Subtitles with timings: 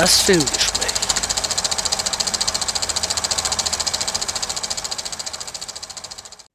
[0.00, 0.88] Das Filmgespräch.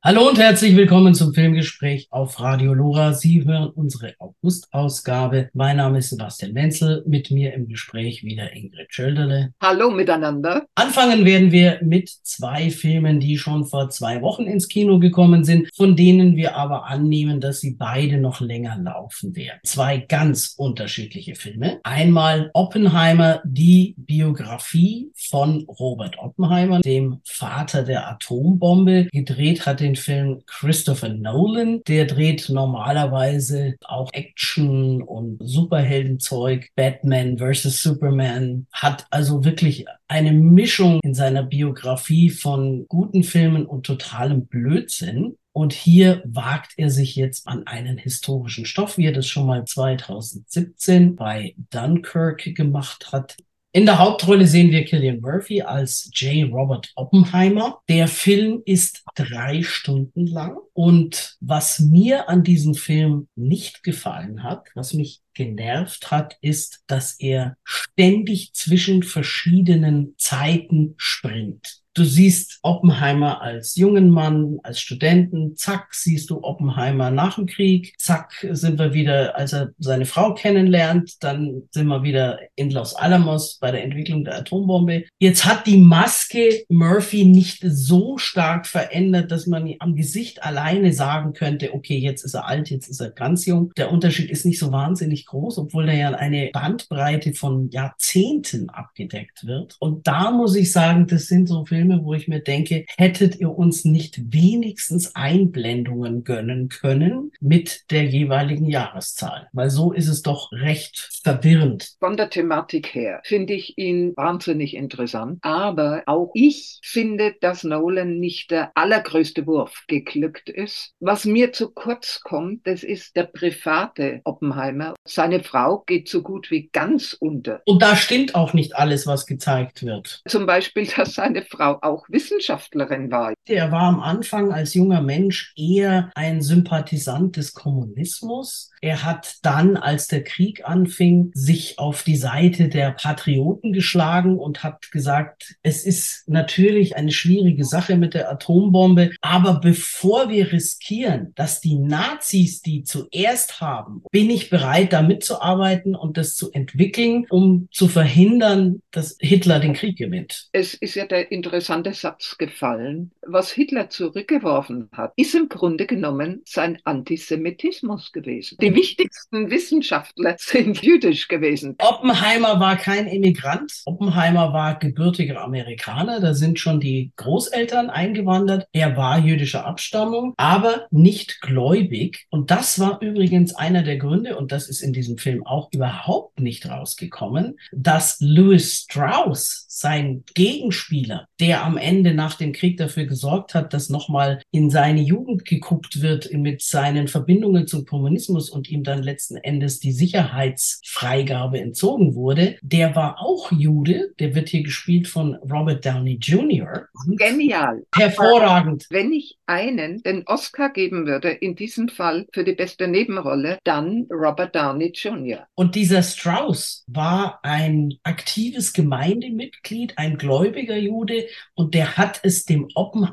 [0.03, 3.13] Hallo und herzlich willkommen zum Filmgespräch auf Radio Lora.
[3.13, 4.15] Sie hören unsere
[4.45, 5.49] August-Ausgabe.
[5.53, 7.03] Mein Name ist Sebastian Wenzel.
[7.07, 9.53] Mit mir im Gespräch wieder Ingrid Schölderle.
[9.59, 10.67] Hallo miteinander.
[10.75, 15.69] Anfangen werden wir mit zwei Filmen, die schon vor zwei Wochen ins Kino gekommen sind,
[15.75, 19.61] von denen wir aber annehmen, dass sie beide noch länger laufen werden.
[19.63, 21.79] Zwei ganz unterschiedliche Filme.
[21.81, 29.07] Einmal Oppenheimer, die Biografie von Robert Oppenheimer, dem Vater der Atombombe.
[29.11, 31.81] Gedreht hat den den Film Christopher Nolan.
[31.87, 37.81] Der dreht normalerweise auch Action und Superheldenzeug, Batman vs.
[37.81, 45.37] Superman, hat also wirklich eine Mischung in seiner Biografie von guten Filmen und totalem Blödsinn.
[45.53, 49.63] Und hier wagt er sich jetzt an einen historischen Stoff, wie er das schon mal
[49.63, 53.37] 2017 bei Dunkirk gemacht hat.
[53.75, 56.49] In der Hauptrolle sehen wir Killian Murphy als J.
[56.49, 57.81] Robert Oppenheimer.
[57.89, 60.55] Der Film ist drei Stunden lang.
[60.71, 67.19] Und was mir an diesem Film nicht gefallen hat, was mich genervt hat, ist, dass
[67.19, 71.81] er ständig zwischen verschiedenen Zeiten springt.
[71.95, 77.93] Du siehst Oppenheimer als jungen Mann, als Studenten, zack, siehst du Oppenheimer nach dem Krieg,
[77.97, 82.95] zack, sind wir wieder, als er seine Frau kennenlernt, dann sind wir wieder in Los
[82.95, 85.05] Alamos bei der Entwicklung der Atombombe.
[85.19, 91.31] Jetzt hat die Maske Murphy nicht so stark verändert, dass man am Gesicht alleine sagen
[91.31, 93.71] könnte, okay, jetzt ist er alt, jetzt ist er ganz jung.
[93.77, 99.47] Der Unterschied ist nicht so wahnsinnig groß, obwohl er ja eine Bandbreite von Jahrzehnten abgedeckt
[99.47, 99.77] wird.
[99.79, 103.39] Und da muss ich sagen, das sind so Filme, Filme, wo ich mir denke, hättet
[103.39, 109.49] ihr uns nicht wenigstens Einblendungen gönnen können mit der jeweiligen Jahreszahl?
[109.53, 111.93] Weil so ist es doch recht verwirrend.
[111.99, 118.19] Von der Thematik her finde ich ihn wahnsinnig interessant, aber auch ich finde, dass Nolan
[118.19, 120.93] nicht der allergrößte Wurf geglückt ist.
[120.99, 124.95] Was mir zu kurz kommt, das ist der private Oppenheimer.
[125.07, 127.61] Seine Frau geht so gut wie ganz unter.
[127.65, 130.23] Und da stimmt auch nicht alles, was gezeigt wird.
[130.27, 133.33] Zum Beispiel, dass seine Frau auch Wissenschaftlerin war.
[133.47, 138.71] Er war am Anfang als junger Mensch eher ein Sympathisant des Kommunismus.
[138.81, 144.63] Er hat dann, als der Krieg anfing, sich auf die Seite der Patrioten geschlagen und
[144.63, 151.33] hat gesagt, es ist natürlich eine schwierige Sache mit der Atombombe, aber bevor wir riskieren,
[151.35, 157.25] dass die Nazis die zuerst haben, bin ich bereit, da mitzuarbeiten und das zu entwickeln,
[157.29, 160.47] um zu verhindern, dass Hitler den Krieg gewinnt.
[160.51, 163.11] Es ist ja der interessante interessante Satz gefallen.
[163.27, 168.57] Was Hitler zurückgeworfen hat, ist im Grunde genommen sein Antisemitismus gewesen.
[168.61, 171.75] Die wichtigsten Wissenschaftler sind jüdisch gewesen.
[171.79, 173.71] Oppenheimer war kein Immigrant.
[173.85, 176.19] Oppenheimer war gebürtiger Amerikaner.
[176.19, 178.67] Da sind schon die Großeltern eingewandert.
[178.71, 182.25] Er war jüdischer Abstammung, aber nicht gläubig.
[182.29, 186.39] Und das war übrigens einer der Gründe, und das ist in diesem Film auch überhaupt
[186.39, 193.55] nicht rausgekommen, dass Louis Strauss, sein Gegenspieler, der am Ende nach dem Krieg dafür gesorgt
[193.55, 198.83] hat, dass nochmal in seine Jugend geguckt wird mit seinen Verbindungen zum Kommunismus und ihm
[198.83, 204.13] dann letzten Endes die Sicherheitsfreigabe entzogen wurde, der war auch Jude.
[204.19, 206.87] Der wird hier gespielt von Robert Downey Jr.
[207.15, 207.83] Genial.
[207.95, 208.85] Hervorragend.
[208.89, 214.07] Wenn ich einen den Oscar geben würde, in diesem Fall für die beste Nebenrolle, dann
[214.11, 215.47] Robert Downey Jr.
[215.55, 222.67] Und dieser Strauss war ein aktives Gemeindemitglied, ein gläubiger Jude, und der hat es dem
[222.75, 223.04] Oppenheimer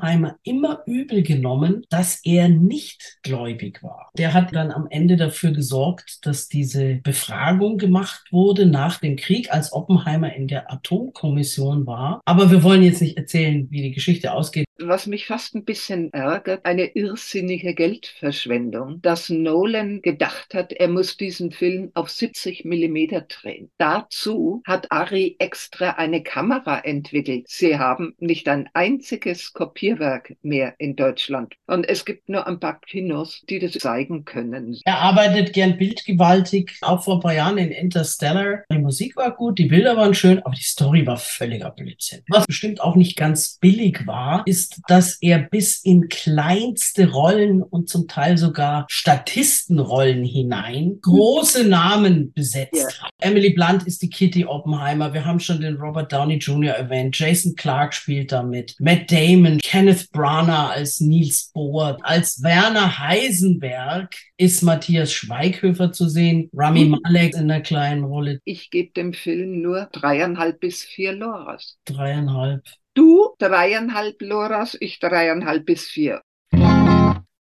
[0.43, 4.09] immer übel genommen, dass er nicht gläubig war.
[4.17, 9.51] Der hat dann am Ende dafür gesorgt, dass diese Befragung gemacht wurde nach dem Krieg,
[9.51, 12.21] als Oppenheimer in der Atomkommission war.
[12.25, 14.65] Aber wir wollen jetzt nicht erzählen, wie die Geschichte ausgeht.
[14.85, 21.15] Was mich fast ein bisschen ärgert, eine irrsinnige Geldverschwendung, dass Nolan gedacht hat, er muss
[21.15, 23.71] diesen Film auf 70 Millimeter drehen.
[23.77, 27.45] Dazu hat Ari extra eine Kamera entwickelt.
[27.47, 31.55] Sie haben nicht ein einziges Kopierwerk mehr in Deutschland.
[31.67, 34.77] Und es gibt nur ein paar Kinos, die das zeigen können.
[34.83, 38.63] Er arbeitet gern bildgewaltig, auch vor ein paar Jahren in Interstellar.
[38.71, 42.23] Die Musik war gut, die Bilder waren schön, aber die Story war völliger Blödsinn.
[42.27, 47.61] Was bestimmt auch nicht ganz billig war, ist ist, dass er bis in kleinste Rollen
[47.61, 53.11] und zum Teil sogar Statistenrollen hinein große Namen besetzt hat.
[53.19, 55.13] Emily Blunt ist die Kitty Oppenheimer.
[55.13, 56.73] Wir haben schon den Robert Downey Jr.
[56.73, 57.17] erwähnt.
[57.17, 58.75] Jason Clark spielt damit.
[58.79, 66.49] Matt Damon, Kenneth Branagh als Niels Bohr, als Werner Heisenberg ist Matthias Schweighöfer zu sehen.
[66.53, 66.99] Rami mhm.
[67.03, 68.39] Malek in einer kleinen Rolle.
[68.43, 71.77] Ich gebe dem Film nur dreieinhalb bis vier Loras.
[71.85, 72.63] Dreieinhalb.
[72.95, 76.21] Du dreieinhalb Loras, ich dreieinhalb bis vier.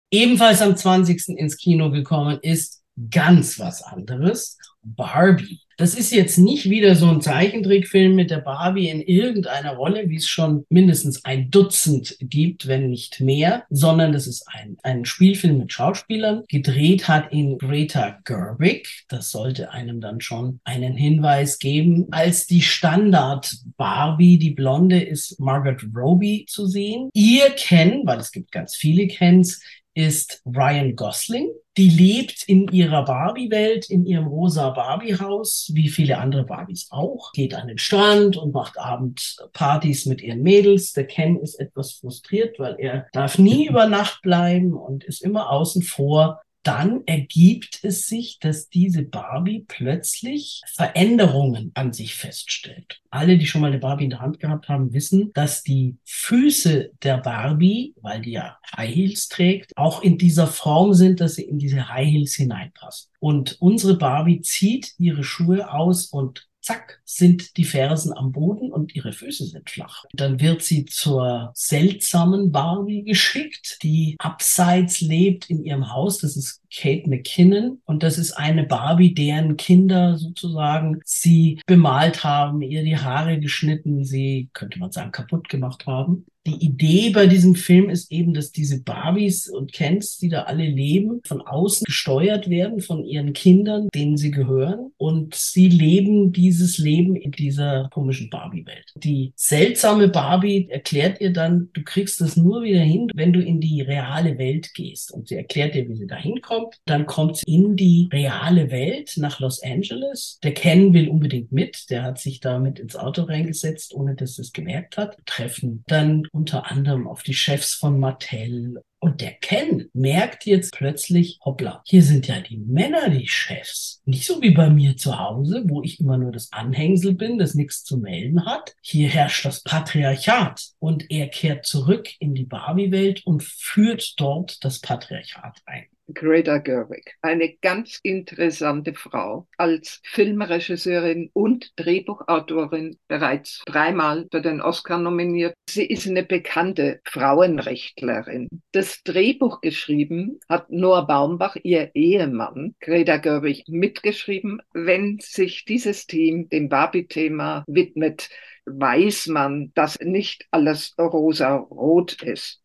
[0.10, 1.38] Ebenfalls am 20.
[1.38, 2.82] ins Kino gekommen ist
[3.12, 4.58] ganz was anderes.
[4.82, 5.60] Barbie.
[5.78, 10.18] Das ist jetzt nicht wieder so ein Zeichentrickfilm mit der Barbie in irgendeiner Rolle, wie
[10.18, 15.58] es schon mindestens ein Dutzend gibt, wenn nicht mehr, sondern das ist ein, ein Spielfilm
[15.58, 16.44] mit Schauspielern.
[16.48, 19.06] Gedreht hat ihn Greta Gerwig.
[19.08, 22.08] Das sollte einem dann schon einen Hinweis geben.
[22.12, 27.10] Als die Standard Barbie, die Blonde, ist Margaret Robbie zu sehen.
[27.14, 29.62] Ihr Ken, weil es gibt ganz viele Kens,
[29.96, 31.50] ist Ryan Gosling.
[31.76, 37.32] Die lebt in ihrer Barbie-Welt, in ihrem rosa Barbie-Haus, wie viele andere Barbies auch.
[37.32, 40.94] Geht an den Strand und macht Abendpartys mit ihren Mädels.
[40.94, 45.50] Der Ken ist etwas frustriert, weil er darf nie über Nacht bleiben und ist immer
[45.50, 53.02] außen vor dann ergibt es sich, dass diese Barbie plötzlich Veränderungen an sich feststellt.
[53.10, 56.92] Alle, die schon mal eine Barbie in der Hand gehabt haben, wissen, dass die Füße
[57.04, 61.44] der Barbie, weil die ja High Heels trägt, auch in dieser Form sind, dass sie
[61.44, 63.12] in diese High Heels hineinpassen.
[63.20, 68.96] Und unsere Barbie zieht ihre Schuhe aus und zack, sind die Fersen am Boden und
[68.96, 70.06] ihre Füße sind flach.
[70.14, 76.20] Dann wird sie zur seltsamen Barbie geschickt, die abseits lebt in ihrem Haus.
[76.20, 77.82] Das ist Kate McKinnon.
[77.86, 84.06] Und das ist eine Barbie, deren Kinder sozusagen sie bemalt haben, ihr die Haare geschnitten,
[84.06, 88.52] sie, könnte man sagen, kaputt gemacht haben die Idee bei diesem Film ist eben, dass
[88.52, 93.88] diese Barbies und Kens, die da alle leben, von außen gesteuert werden von ihren Kindern,
[93.96, 94.92] denen sie gehören.
[94.98, 98.94] Und sie leben dieses Leben in dieser komischen Barbie-Welt.
[98.96, 103.62] Die seltsame Barbie erklärt ihr dann, du kriegst es nur wieder hin, wenn du in
[103.62, 105.14] die reale Welt gehst.
[105.14, 106.82] Und sie erklärt dir, wie sie da hinkommt.
[106.86, 110.40] Dann kommt sie in die reale Welt nach Los Angeles.
[110.44, 111.90] Der Ken will unbedingt mit.
[111.90, 115.18] Der hat sich da mit ins Auto reingesetzt, ohne dass es gemerkt hat.
[115.26, 118.82] Treffen dann unter anderem auf die Chefs von Mattel.
[119.00, 124.02] Und der Ken merkt jetzt plötzlich, hoppla, hier sind ja die Männer die Chefs.
[124.06, 127.54] Nicht so wie bei mir zu Hause, wo ich immer nur das Anhängsel bin, das
[127.54, 128.76] nichts zu melden hat.
[128.82, 130.70] Hier herrscht das Patriarchat.
[130.80, 135.86] Und er kehrt zurück in die Barbie-Welt und führt dort das Patriarchat ein.
[136.14, 144.98] Greta Gerwig, eine ganz interessante Frau, als Filmregisseurin und Drehbuchautorin bereits dreimal für den Oscar
[144.98, 145.54] nominiert.
[145.70, 148.48] Sie ist eine bekannte Frauenrechtlerin.
[148.72, 154.62] Das Drehbuch geschrieben hat Noah Baumbach, ihr Ehemann, Greta Gerwig mitgeschrieben.
[154.74, 158.30] Wenn sich dieses Team dem Barbie-Thema widmet,
[158.66, 162.62] weiß man, dass nicht alles rosa-rot ist.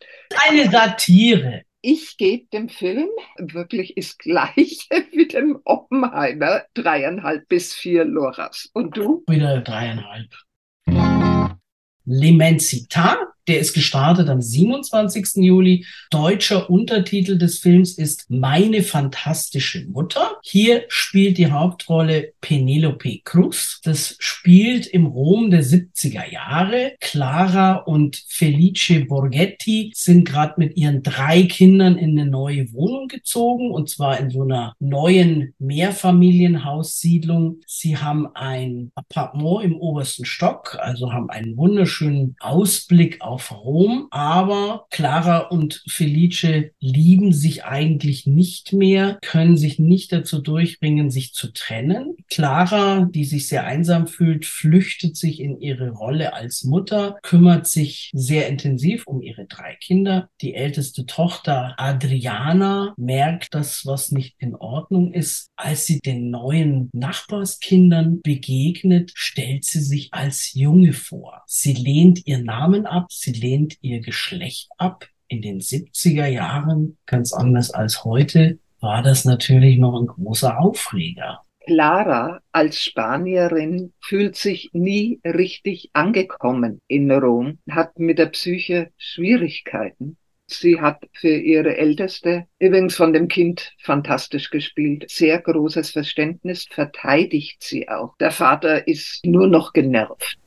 [0.48, 3.08] Eine Satire ich gebe dem Film
[3.38, 4.56] wirklich das gleiche
[5.12, 8.68] wie dem Oppenheimer dreieinhalb bis vier Loras.
[8.72, 9.22] Und du?
[9.28, 10.34] Wieder dreieinhalb.
[12.04, 13.16] L'Immensità
[13.48, 15.36] der ist gestartet am 27.
[15.36, 15.86] Juli.
[16.10, 20.36] Deutscher Untertitel des Films ist Meine fantastische Mutter.
[20.42, 23.80] Hier spielt die Hauptrolle Penelope Cruz.
[23.82, 26.92] Das spielt im Rom der 70er Jahre.
[27.00, 33.70] Clara und Felice Borghetti sind gerade mit ihren drei Kindern in eine neue Wohnung gezogen
[33.70, 37.60] und zwar in so einer neuen Mehrfamilienhaussiedlung.
[37.66, 44.08] Sie haben ein Appartement im obersten Stock, also haben einen wunderschönen Ausblick auf auf Rom,
[44.10, 51.34] aber Clara und Felice lieben sich eigentlich nicht mehr, können sich nicht dazu durchbringen, sich
[51.34, 52.16] zu trennen.
[52.28, 58.10] Clara, die sich sehr einsam fühlt, flüchtet sich in ihre Rolle als Mutter, kümmert sich
[58.12, 60.30] sehr intensiv um ihre drei Kinder.
[60.40, 65.52] Die älteste Tochter Adriana merkt, dass was nicht in Ordnung ist.
[65.54, 71.44] Als sie den neuen Nachbarskindern begegnet, stellt sie sich als Junge vor.
[71.46, 75.06] Sie lehnt ihren Namen ab, sie Sie lehnt ihr Geschlecht ab.
[75.26, 81.42] In den 70er Jahren, ganz anders als heute, war das natürlich noch ein großer Aufreger.
[81.66, 90.16] Clara als Spanierin fühlt sich nie richtig angekommen in Rom, hat mit der Psyche Schwierigkeiten.
[90.46, 97.62] Sie hat für ihre Älteste, übrigens von dem Kind fantastisch gespielt, sehr großes Verständnis, verteidigt
[97.62, 98.16] sie auch.
[98.16, 100.38] Der Vater ist nur noch genervt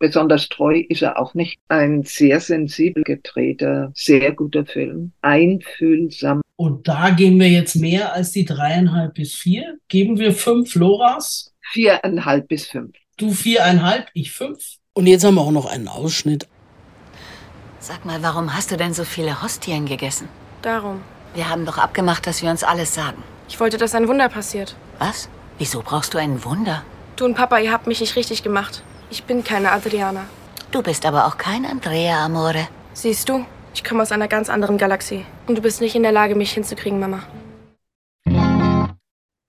[0.00, 1.60] Besonders treu ist er auch nicht.
[1.68, 5.12] Ein sehr sensibel gedrehter, sehr guter Film.
[5.20, 6.40] Einfühlsam.
[6.56, 9.78] Und da geben wir jetzt mehr als die dreieinhalb bis vier.
[9.88, 11.52] Geben wir fünf Loras?
[11.72, 12.96] Viereinhalb bis fünf.
[13.18, 14.78] Du viereinhalb, ich fünf.
[14.94, 16.48] Und jetzt haben wir auch noch einen Ausschnitt.
[17.78, 20.28] Sag mal, warum hast du denn so viele Hostien gegessen?
[20.62, 21.02] Darum.
[21.34, 23.22] Wir haben doch abgemacht, dass wir uns alles sagen.
[23.50, 24.76] Ich wollte, dass ein Wunder passiert.
[24.98, 25.28] Was?
[25.58, 26.84] Wieso brauchst du ein Wunder?
[27.16, 28.82] Du und Papa, ihr habt mich nicht richtig gemacht.
[29.10, 30.26] Ich bin keine Adriana.
[30.70, 32.68] Du bist aber auch kein Andrea, Amore.
[32.92, 35.24] Siehst du, ich komme aus einer ganz anderen Galaxie.
[35.48, 37.24] Und du bist nicht in der Lage, mich hinzukriegen, Mama.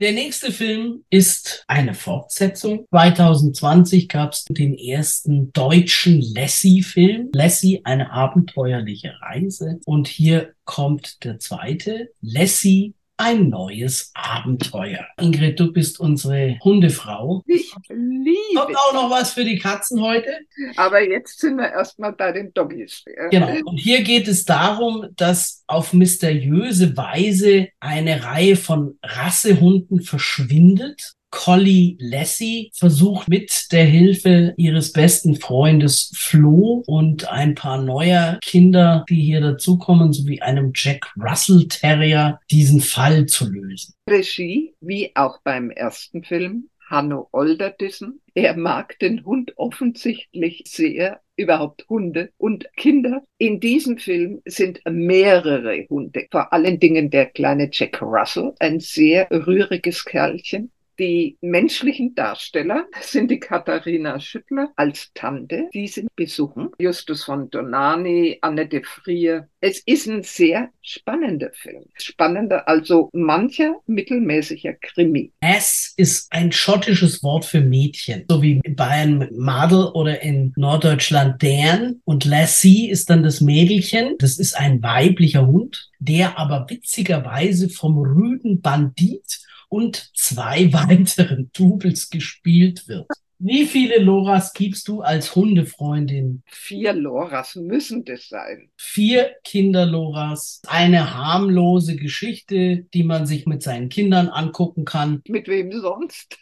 [0.02, 2.88] Der nächste Film ist eine Fortsetzung.
[2.90, 7.30] 2020 gab es den ersten deutschen Lassie-Film.
[7.36, 9.80] Lassie, eine abenteuerliche Reise.
[9.86, 15.06] Und hier kommt der zweite, Lassie, ein neues Abenteuer.
[15.20, 17.44] Ingrid, du bist unsere Hundefrau.
[17.46, 18.56] Ich liebe.
[18.56, 20.40] Kommt auch noch was für die Katzen heute?
[20.76, 23.04] Aber jetzt sind wir erstmal bei den Doggies.
[23.30, 23.54] Genau.
[23.66, 31.14] Und hier geht es darum, dass auf mysteriöse Weise eine Reihe von Rassehunden verschwindet.
[31.32, 39.06] Collie Lassie versucht mit der Hilfe ihres besten Freundes Flo und ein paar neuer Kinder,
[39.10, 43.96] die hier dazukommen, sowie einem Jack Russell Terrier, diesen Fall zu lösen.
[44.10, 48.20] Regie, wie auch beim ersten Film, Hanno Olderdissen.
[48.36, 53.24] Er mag den Hund offensichtlich sehr, überhaupt Hunde und Kinder.
[53.38, 59.28] In diesem Film sind mehrere Hunde, vor allen Dingen der kleine Jack Russell, ein sehr
[59.32, 60.72] rühriges Kerlchen.
[61.02, 68.38] Die menschlichen Darsteller sind die Katharina Schüttler als Tante, die sie besuchen, Justus von Donani,
[68.42, 69.48] Annette Frier.
[69.62, 71.86] Es ist ein sehr spannender Film.
[71.96, 75.32] Spannender also mancher mittelmäßiger Krimi.
[75.42, 81.42] Ass ist ein schottisches Wort für Mädchen, so wie in Bayern Madel oder in Norddeutschland
[81.42, 82.00] Dern.
[82.06, 84.18] Und Lassie ist dann das Mädelchen.
[84.20, 89.40] Das ist ein weiblicher Hund, der aber witzigerweise vom rüden Bandit
[89.72, 93.08] und zwei weiteren Doubles gespielt wird.
[93.44, 96.44] Wie viele Loras gibst du als Hundefreundin?
[96.46, 98.70] Vier Loras müssen das sein.
[98.78, 100.62] Vier Kinder-Loras.
[100.68, 105.24] Eine harmlose Geschichte, die man sich mit seinen Kindern angucken kann.
[105.28, 106.38] Mit wem sonst?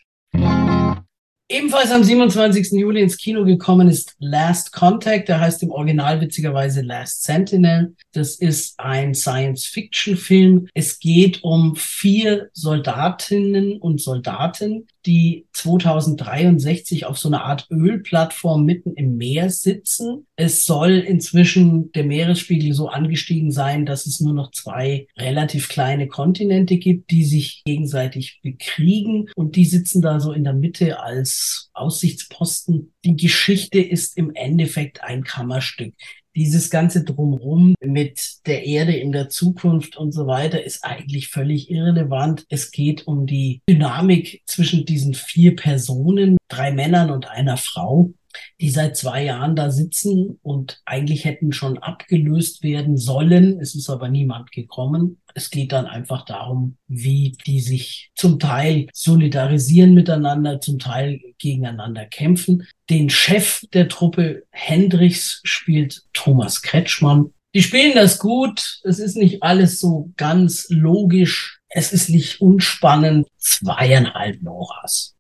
[1.52, 2.74] Ebenfalls am 27.
[2.74, 5.30] Juli ins Kino gekommen ist Last Contact.
[5.30, 7.96] Der heißt im Original witzigerweise Last Sentinel.
[8.12, 10.68] Das ist ein Science-Fiction-Film.
[10.76, 18.94] Es geht um vier Soldatinnen und Soldaten, die 2063 auf so einer Art Ölplattform mitten
[18.94, 20.28] im Meer sitzen.
[20.36, 26.08] Es soll inzwischen der Meeresspiegel so angestiegen sein, dass es nur noch zwei relativ kleine
[26.08, 29.30] Kontinente gibt, die sich gegenseitig bekriegen.
[29.36, 32.94] Und die sitzen da so in der Mitte als Aussichtsposten.
[33.04, 35.96] Die Geschichte ist im Endeffekt ein Kammerstück
[36.40, 41.70] dieses ganze Drumrum mit der Erde in der Zukunft und so weiter ist eigentlich völlig
[41.70, 42.46] irrelevant.
[42.48, 48.14] Es geht um die Dynamik zwischen diesen vier Personen, drei Männern und einer Frau
[48.60, 53.60] die seit zwei Jahren da sitzen und eigentlich hätten schon abgelöst werden sollen.
[53.60, 55.22] Es ist aber niemand gekommen.
[55.36, 62.06] Es geht dann einfach darum, wie die sich zum Teil solidarisieren miteinander, zum Teil gegeneinander
[62.06, 62.68] kämpfen.
[62.90, 67.34] Den Chef der Truppe Hendricks spielt Thomas Kretschmann.
[67.56, 68.80] Die spielen das gut.
[68.84, 71.60] Es ist nicht alles so ganz logisch.
[71.70, 73.28] Es ist nicht unspannend.
[73.38, 75.16] Zweieinhalb Noras.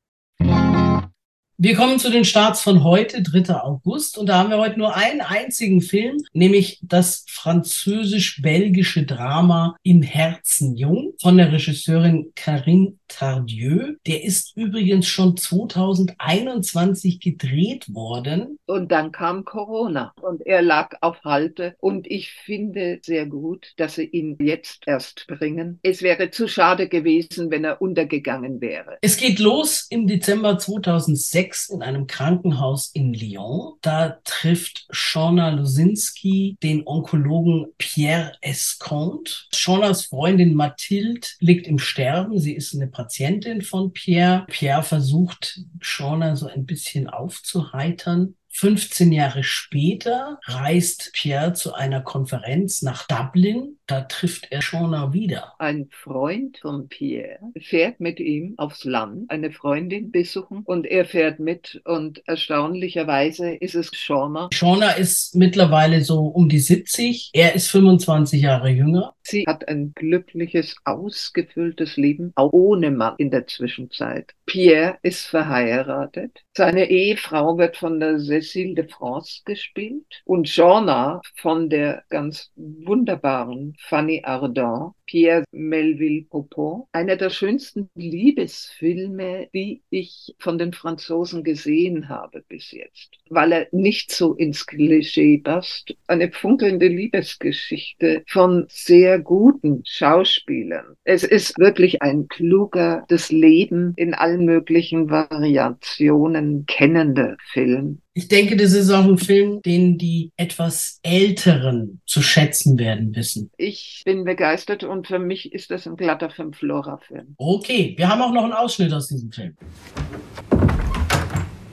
[1.62, 3.54] Wir kommen zu den Starts von heute, 3.
[3.54, 4.18] August.
[4.18, 10.78] Und da haben wir heute nur einen einzigen Film, nämlich das französisch-belgische Drama Im Herzen
[10.78, 13.96] jung von der Regisseurin Karine Tardieu.
[14.08, 18.58] Der ist übrigens schon 2021 gedreht worden.
[18.66, 21.75] Und dann kam Corona und er lag auf Halte.
[21.80, 25.80] Und ich finde sehr gut, dass sie ihn jetzt erst bringen.
[25.84, 28.98] Es wäre zu schade gewesen, wenn er untergegangen wäre.
[29.01, 33.74] Es geht los im Dezember 2006 in einem Krankenhaus in Lyon.
[33.82, 39.34] Da trifft Shauna Lusinski den Onkologen Pierre Esconte.
[39.54, 42.39] Shaunas Freundin Mathilde liegt im Sterben.
[42.39, 44.46] Sie ist eine Patientin von Pierre.
[44.50, 48.36] Pierre versucht, Shauna so ein bisschen aufzuheitern.
[48.60, 53.78] 15 Jahre später reist Pierre zu einer Konferenz nach Dublin.
[53.88, 55.54] Da trifft er Shauna wieder.
[55.60, 61.39] Ein Freund von Pierre fährt mit ihm aufs Land, eine Freundin besuchen und er fährt
[61.39, 64.50] mit und erstaunlicherweise ist es Shauna.
[64.54, 67.30] Shauna ist mittlerweile so um die 70.
[67.32, 69.16] Er ist 25 Jahre jünger.
[69.22, 74.34] Sie hat ein glückliches, ausgefülltes Leben, auch ohne Mann in der Zwischenzeit.
[74.46, 76.32] Pierre ist verheiratet.
[76.58, 83.75] Seine Ehefrau wird von der Cécile de France gespielt und Jeanna von der ganz wunderbaren
[83.79, 86.84] Fanny Ardant, Pierre Melville Popon.
[86.92, 93.68] Einer der schönsten Liebesfilme, die ich von den Franzosen gesehen habe bis jetzt, weil er
[93.72, 95.96] nicht so ins Klischee passt.
[96.06, 100.94] Eine funkelnde Liebesgeschichte von sehr guten Schauspielern.
[101.06, 108.04] Es ist wirklich ein kluger, das Leben in allen möglichen Variationen kennender Film.
[108.20, 113.50] Ich denke, das ist auch ein Film, den die etwas Älteren zu schätzen werden wissen.
[113.56, 117.36] Ich bin begeistert und für mich ist das ein glatter Fünf-Flora-Film.
[117.38, 119.56] Okay, wir haben auch noch einen Ausschnitt aus diesem Film.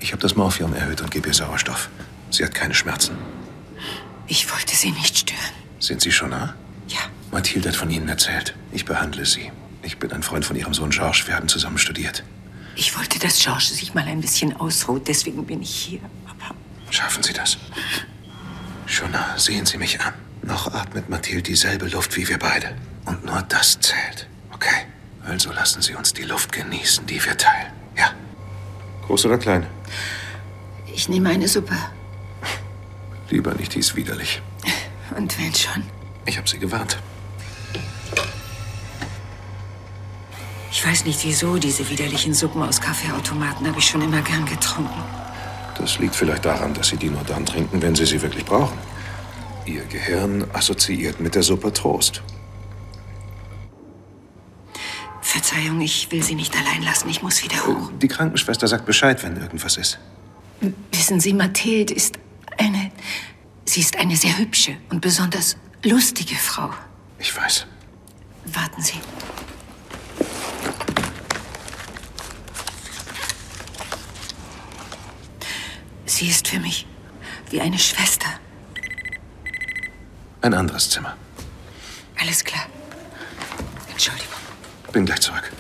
[0.01, 1.89] Ich habe das Morphium erhöht und gebe ihr Sauerstoff.
[2.31, 3.17] Sie hat keine Schmerzen.
[4.29, 5.41] Ich wollte Sie nicht stören.
[5.79, 6.55] Sind Sie schon nah?
[6.89, 6.99] Ja.
[7.33, 8.55] Mathilde hat von Ihnen erzählt.
[8.73, 9.51] Ich behandle Sie.
[9.83, 11.27] Ich bin ein Freund von Ihrem Sohn Georges.
[11.27, 12.25] Wir haben zusammen studiert.
[12.77, 15.09] Ich wollte, dass George sich mal ein bisschen ausruht.
[15.09, 16.01] Deswegen bin ich hier.
[16.27, 16.55] Aber
[16.91, 17.57] Schaffen Sie das?
[18.87, 20.15] Shona, sehen Sie mich an.
[20.43, 22.77] Noch atmet Mathilde dieselbe Luft wie wir beide.
[23.07, 24.29] Und nur das zählt.
[24.53, 24.87] Okay?
[25.27, 27.73] Also lassen Sie uns die Luft genießen, die wir teilen.
[27.97, 28.11] Ja?
[29.07, 29.67] Groß oder klein?
[30.97, 31.77] ich nehme eine Suppe.
[33.29, 34.41] Lieber nicht, die ist widerlich.
[35.17, 35.83] Und wenn schon.
[36.25, 36.99] Ich habe Sie gewarnt.
[40.71, 45.03] Ich weiß nicht wieso, diese widerlichen Suppen aus Kaffeeautomaten habe ich schon immer gern getrunken.
[45.79, 48.79] Das liegt vielleicht daran, dass Sie die nur dann trinken, wenn Sie sie wirklich brauchen.
[49.67, 52.23] Ihr Gehirn assoziiert mit der Suppe Trost.
[55.37, 57.11] Verzeihung, ich will Sie nicht allein lassen.
[57.11, 57.91] Ich muss wieder hoch.
[58.01, 59.99] Die Krankenschwester sagt Bescheid, wenn irgendwas ist.
[60.91, 62.19] Wissen Sie, Mathilde ist
[62.57, 62.91] eine.
[63.67, 66.71] Sie ist eine sehr hübsche und besonders lustige Frau.
[67.19, 67.67] Ich weiß.
[68.47, 68.99] Warten Sie.
[76.07, 76.87] Sie ist für mich
[77.51, 78.29] wie eine Schwester.
[80.41, 81.15] Ein anderes Zimmer.
[82.19, 82.67] Alles klar.
[83.91, 84.46] Entschuldigung.
[84.97, 85.53] Bin gleich zurück.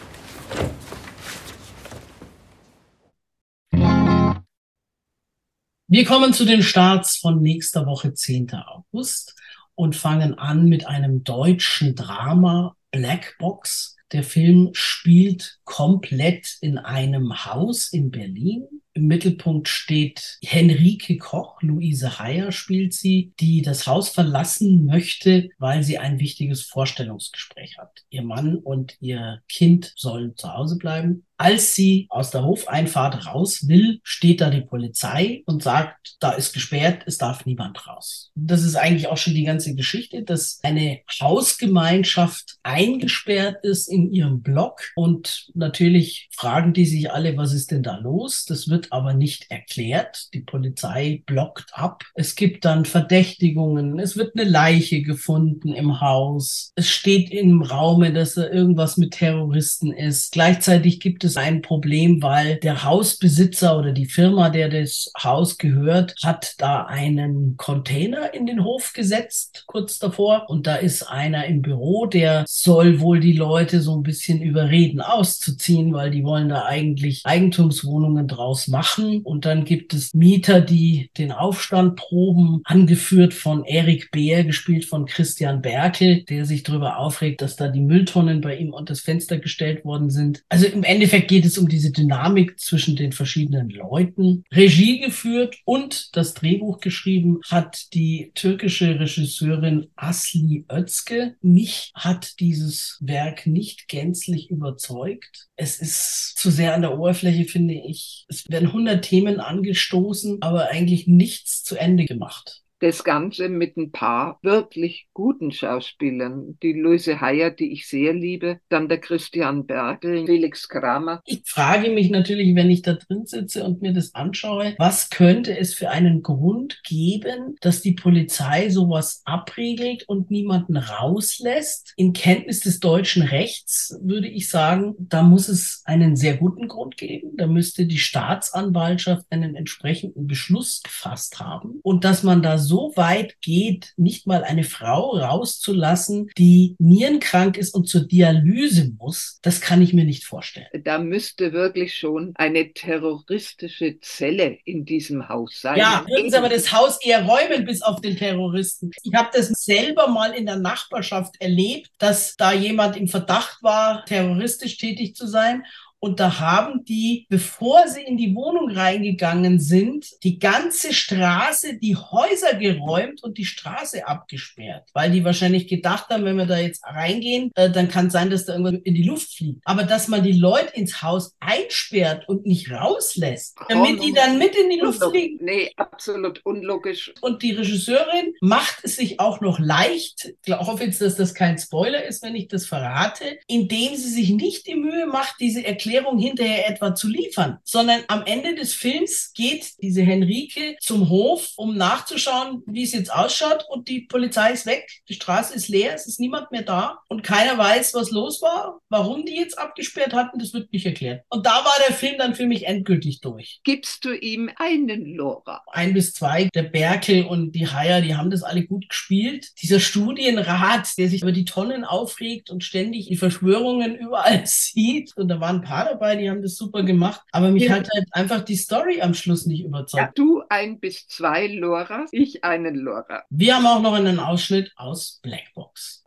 [5.89, 8.53] Wir kommen zu den Starts von nächster Woche, 10.
[8.55, 9.37] August,
[9.75, 13.97] und fangen an mit einem deutschen Drama Black Box.
[14.11, 18.81] Der Film spielt komplett in einem Haus in Berlin.
[18.97, 25.83] Im Mittelpunkt steht Henrike Koch, Luise Heyer spielt sie, die das Haus verlassen möchte, weil
[25.83, 28.07] sie ein wichtiges Vorstellungsgespräch hat.
[28.09, 31.27] Ihr Mann und ihr Kind sollen zu Hause bleiben.
[31.39, 36.55] Als sie aus der Hofeinfahrt raus will, steht da die Polizei und sagt, da ist
[36.55, 38.31] gesperrt, es darf niemand raus.
[38.35, 44.41] Das ist eigentlich auch schon die ganze Geschichte, dass eine Hausgemeinschaft eingesperrt ist in ihrem
[44.41, 48.47] Block und natürlich fragen die sich alle, was ist denn da los?
[48.47, 50.33] Das wird aber nicht erklärt.
[50.33, 52.05] Die Polizei blockt ab.
[52.15, 53.99] Es gibt dann Verdächtigungen.
[53.99, 56.73] Es wird eine Leiche gefunden im Haus.
[56.77, 60.33] Es steht im Raume, dass da irgendwas mit Terroristen ist.
[60.33, 66.15] Gleichzeitig gibt es ein Problem, weil der Hausbesitzer oder die Firma, der das Haus gehört,
[66.23, 70.45] hat da einen Container in den Hof gesetzt, kurz davor.
[70.49, 75.01] Und da ist einer im Büro, der soll wohl die Leute so ein bisschen überreden,
[75.01, 79.23] auszuziehen, weil die wollen da eigentlich Eigentumswohnungen draus machen.
[79.23, 85.07] Und dann gibt es Mieter, die den Aufstand proben, angeführt von Erik Beer, gespielt von
[85.07, 89.39] Christian Berkel, der sich darüber aufregt, dass da die Mülltonnen bei ihm unter das Fenster
[89.39, 90.43] gestellt worden sind.
[90.49, 94.45] Also im Endeffekt geht es um diese Dynamik zwischen den verschiedenen Leuten.
[94.53, 101.37] Regie geführt und das Drehbuch geschrieben hat die türkische Regisseurin Asli Özke.
[101.41, 105.49] Mich hat dieses Werk nicht gänzlich überzeugt.
[105.57, 108.27] Es ist zu sehr an der Oberfläche, finde ich.
[108.29, 112.63] Es werden 100 Themen angestoßen, aber eigentlich nichts zu Ende gemacht.
[112.79, 116.59] Das Ganze mit ein paar wirklich guten Schauspielern.
[116.63, 121.23] Die Luise Heyer, die ich sehr liebe, dann der Christian Bergel, Felix Kramer.
[121.25, 125.57] Ich frage mich natürlich, wenn ich da drin sitze und mir das anschaue, was könnte
[125.57, 131.95] es für einen Grund geben, dass die Polizei sowas abriegelt und niemanden rauslässt?
[131.97, 136.99] In Kenntnis des deutschen Rechts würde ich sagen, da muss es einen sehr guten Grund
[136.99, 137.39] geben.
[137.39, 143.41] Da müsste die Staatsanwaltschaft einen entsprechenden Beschluss gefasst haben und dass man da so weit
[143.41, 149.83] geht, nicht mal eine Frau rauszulassen, die nierenkrank ist und zur Dialyse muss, das kann
[149.83, 150.67] ich mir nicht vorstellen.
[150.85, 155.79] Da müsste wirklich schon eine terroristische Zelle in diesem Haus sein.
[155.79, 158.91] Ja, würden Sie aber das Haus eher räumen bis auf den Terroristen.
[159.03, 164.05] Ich habe das selber mal in der Nachbarschaft erlebt, dass da jemand im Verdacht war,
[164.05, 165.65] terroristisch tätig zu sein.
[166.07, 171.97] Und da haben die, bevor sie in die Wohnung reingegangen sind, die ganze Straße, die
[171.97, 176.85] Häuser geräumt und die Straße abgesperrt, weil die wahrscheinlich gedacht haben, wenn wir da jetzt
[176.85, 179.63] reingehen, äh, dann kann es sein, dass da irgendwas in die Luft fliegt.
[179.65, 184.55] Aber dass man die Leute ins Haus einsperrt und nicht rauslässt, damit die dann mit
[184.55, 185.45] in die Luft fliegen.
[185.45, 187.13] Nee, absolut unlogisch.
[187.21, 191.59] Und die Regisseurin macht es sich auch noch leicht, ich hoffe jetzt, dass das kein
[191.59, 195.96] Spoiler ist, wenn ich das verrate, indem sie sich nicht die Mühe macht, diese Erklärung
[196.19, 201.77] hinterher etwa zu liefern, sondern am Ende des Films geht diese Henrike zum Hof, um
[201.77, 206.07] nachzuschauen, wie es jetzt ausschaut und die Polizei ist weg, die Straße ist leer, es
[206.07, 210.39] ist niemand mehr da und keiner weiß, was los war, warum die jetzt abgesperrt hatten,
[210.39, 211.25] das wird nicht erklärt.
[211.29, 213.61] Und da war der Film dann für mich endgültig durch.
[213.65, 215.63] Gibst du ihm einen Lora?
[215.73, 219.49] Ein bis zwei, der Berkel und die Haier, die haben das alle gut gespielt.
[219.63, 225.17] Dieser Studienrat, der sich über die Tonnen aufregt und ständig die Verschwörungen überall sieht.
[225.17, 227.23] Und da waren ein paar dabei, die haben das super gemacht.
[227.33, 227.75] Aber mich ja.
[227.75, 230.03] hat halt einfach die Story am Schluss nicht überzeugt.
[230.03, 233.25] Ja, du ein bis zwei Loras, ich einen Lora.
[233.31, 236.05] Wir haben auch noch einen Ausschnitt aus Blackbox.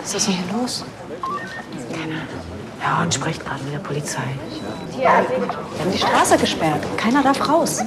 [0.00, 0.84] Was ist denn hier los?
[1.92, 2.22] Keiner.
[2.80, 4.22] Ja, und spricht gerade mit der Polizei.
[4.96, 6.84] Wir haben die Straße gesperrt.
[6.96, 7.84] Keiner darf raus.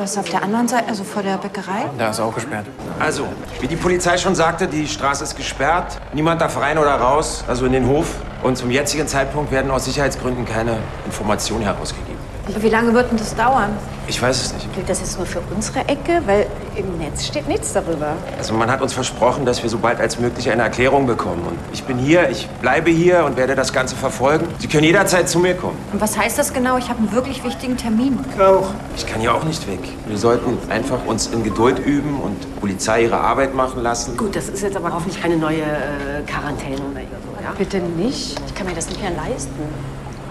[0.00, 1.84] Was ist auf der anderen Seite, also vor der Bäckerei?
[1.98, 2.64] Da ist auch gesperrt.
[2.98, 3.26] Also,
[3.60, 6.00] wie die Polizei schon sagte, die Straße ist gesperrt.
[6.14, 8.06] Niemand darf rein oder raus, also in den Hof.
[8.42, 12.19] Und zum jetzigen Zeitpunkt werden aus Sicherheitsgründen keine Informationen herausgegeben.
[12.54, 13.70] Aber wie lange wird denn das dauern?
[14.08, 14.74] Ich weiß es nicht.
[14.74, 16.20] Gilt das jetzt nur für unsere Ecke?
[16.26, 18.14] Weil im Netz steht nichts darüber.
[18.38, 21.42] Also man hat uns versprochen, dass wir so bald als möglich eine Erklärung bekommen.
[21.46, 24.48] Und ich bin hier, ich bleibe hier und werde das Ganze verfolgen.
[24.58, 25.76] Sie können jederzeit zu mir kommen.
[25.92, 26.76] Und was heißt das genau?
[26.76, 28.18] Ich habe einen wirklich wichtigen Termin.
[28.34, 28.70] Ich auch.
[28.96, 29.80] Ich kann hier auch nicht weg.
[30.06, 34.16] Wir sollten einfach uns in Geduld üben und Polizei ihre Arbeit machen lassen.
[34.16, 37.52] Gut, das ist jetzt aber hoffentlich keine neue äh, Quarantäne oder so, ja?
[37.56, 38.40] Bitte nicht.
[38.46, 39.50] Ich kann mir das nicht mehr leisten.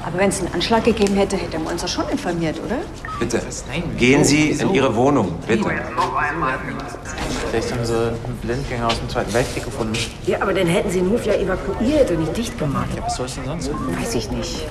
[0.09, 2.79] Aber wenn es einen Anschlag gegeben hätte, hätte man uns doch schon informiert, oder?
[3.19, 3.43] Bitte,
[3.95, 5.69] gehen Sie in Ihre Wohnung, bitte.
[7.51, 9.95] Vielleicht haben sie einen Blindgänger aus dem Zweiten Weltkrieg gefunden.
[10.25, 12.89] Ja, aber dann hätten sie den Hof ja evakuiert und nicht dicht gemacht.
[12.95, 13.69] Ja, was soll es denn sonst?
[13.69, 14.65] Weiß ich nicht.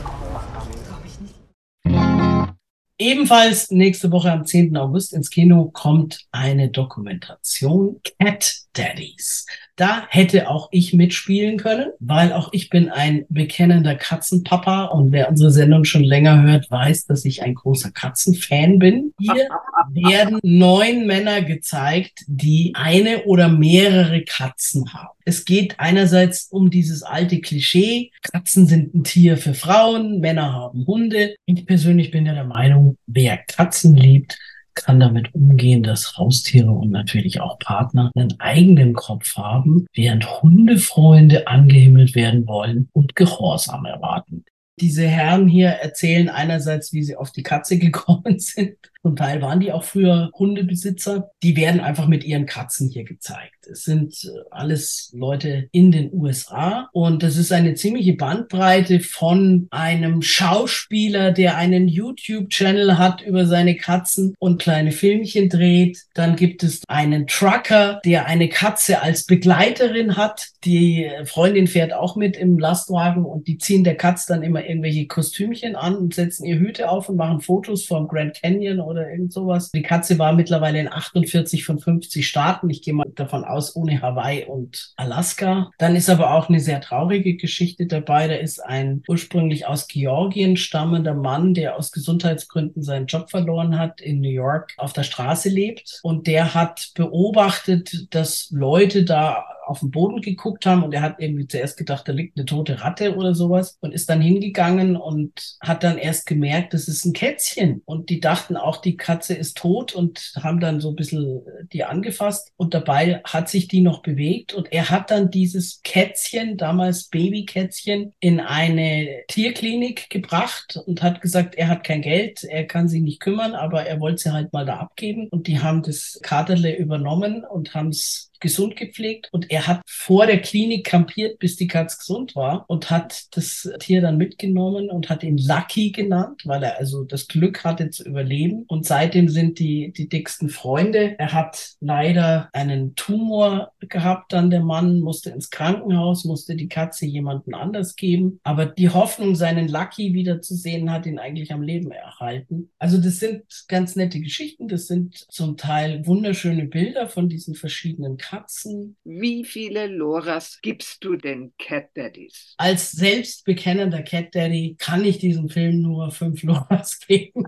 [2.98, 4.76] Ebenfalls nächste Woche am 10.
[4.76, 9.46] August ins Kino kommt eine Dokumentation Cat Daddies.
[9.78, 15.28] Da hätte auch ich mitspielen können, weil auch ich bin ein bekennender Katzenpapa und wer
[15.30, 19.14] unsere Sendung schon länger hört, weiß, dass ich ein großer Katzenfan bin.
[19.20, 19.48] Hier
[19.94, 25.16] werden neun Männer gezeigt, die eine oder mehrere Katzen haben.
[25.24, 30.88] Es geht einerseits um dieses alte Klischee, Katzen sind ein Tier für Frauen, Männer haben
[30.88, 31.36] Hunde.
[31.46, 34.38] Ich persönlich bin ja der Meinung, wer Katzen liebt,
[34.84, 41.46] kann damit umgehen, dass Haustiere und natürlich auch Partner einen eigenen Kopf haben, während Hundefreunde
[41.46, 44.44] angehimmelt werden wollen und Gehorsam erwarten.
[44.80, 48.76] Diese Herren hier erzählen einerseits, wie sie auf die Katze gekommen sind.
[49.02, 51.30] Zum Teil waren die auch früher Hundebesitzer.
[51.42, 53.66] Die werden einfach mit ihren Katzen hier gezeigt.
[53.70, 59.68] Es sind äh, alles Leute in den USA und das ist eine ziemliche Bandbreite von
[59.70, 66.04] einem Schauspieler, der einen YouTube-Channel hat über seine Katzen und kleine Filmchen dreht.
[66.14, 70.48] Dann gibt es einen Trucker, der eine Katze als Begleiterin hat.
[70.64, 75.06] Die Freundin fährt auch mit im Lastwagen und die ziehen der Katze dann immer irgendwelche
[75.06, 79.32] Kostümchen an und setzen ihr Hüte auf und machen Fotos vom Grand Canyon oder irgend
[79.32, 79.70] sowas.
[79.70, 82.70] Die Katze war mittlerweile in 48 von 50 Staaten.
[82.70, 85.70] Ich gehe mal davon aus, ohne Hawaii und Alaska.
[85.78, 88.28] Dann ist aber auch eine sehr traurige Geschichte dabei.
[88.28, 94.00] Da ist ein ursprünglich aus Georgien stammender Mann, der aus Gesundheitsgründen seinen Job verloren hat,
[94.00, 96.00] in New York auf der Straße lebt.
[96.02, 101.16] Und der hat beobachtet, dass Leute da auf den Boden geguckt haben und er hat
[101.18, 105.56] irgendwie zuerst gedacht, da liegt eine tote Ratte oder sowas und ist dann hingegangen und
[105.60, 107.82] hat dann erst gemerkt, das ist ein Kätzchen.
[107.84, 111.84] Und die dachten auch, die Katze ist tot und haben dann so ein bisschen die
[111.84, 117.08] angefasst und dabei hat sich die noch bewegt und er hat dann dieses Kätzchen, damals
[117.08, 123.02] Babykätzchen, in eine Tierklinik gebracht und hat gesagt, er hat kein Geld, er kann sich
[123.02, 126.76] nicht kümmern, aber er wollte sie halt mal da abgeben und die haben das Katerle
[126.76, 131.66] übernommen und haben es gesund gepflegt und er hat vor der Klinik kampiert, bis die
[131.66, 136.62] Katze gesund war und hat das Tier dann mitgenommen und hat ihn Lucky genannt, weil
[136.62, 141.18] er also das Glück hatte zu überleben und seitdem sind die die dicksten Freunde.
[141.18, 147.06] Er hat leider einen Tumor gehabt, dann der Mann musste ins Krankenhaus, musste die Katze
[147.06, 152.70] jemanden anders geben, aber die Hoffnung, seinen Lucky wiederzusehen, hat ihn eigentlich am Leben erhalten.
[152.78, 158.16] Also das sind ganz nette Geschichten, das sind zum Teil wunderschöne Bilder von diesen verschiedenen
[158.28, 158.96] Katzen Katzen.
[159.04, 162.54] Wie viele Loras gibst du den Cat Daddies?
[162.58, 167.44] Als selbstbekennender Cat Daddy kann ich diesem Film nur fünf Loras geben.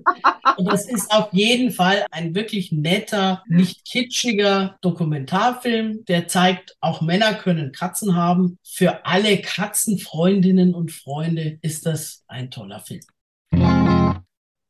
[0.56, 7.00] Und das ist auf jeden Fall ein wirklich netter, nicht kitschiger Dokumentarfilm, der zeigt, auch
[7.00, 8.58] Männer können Katzen haben.
[8.64, 13.02] Für alle Katzenfreundinnen und Freunde ist das ein toller Film.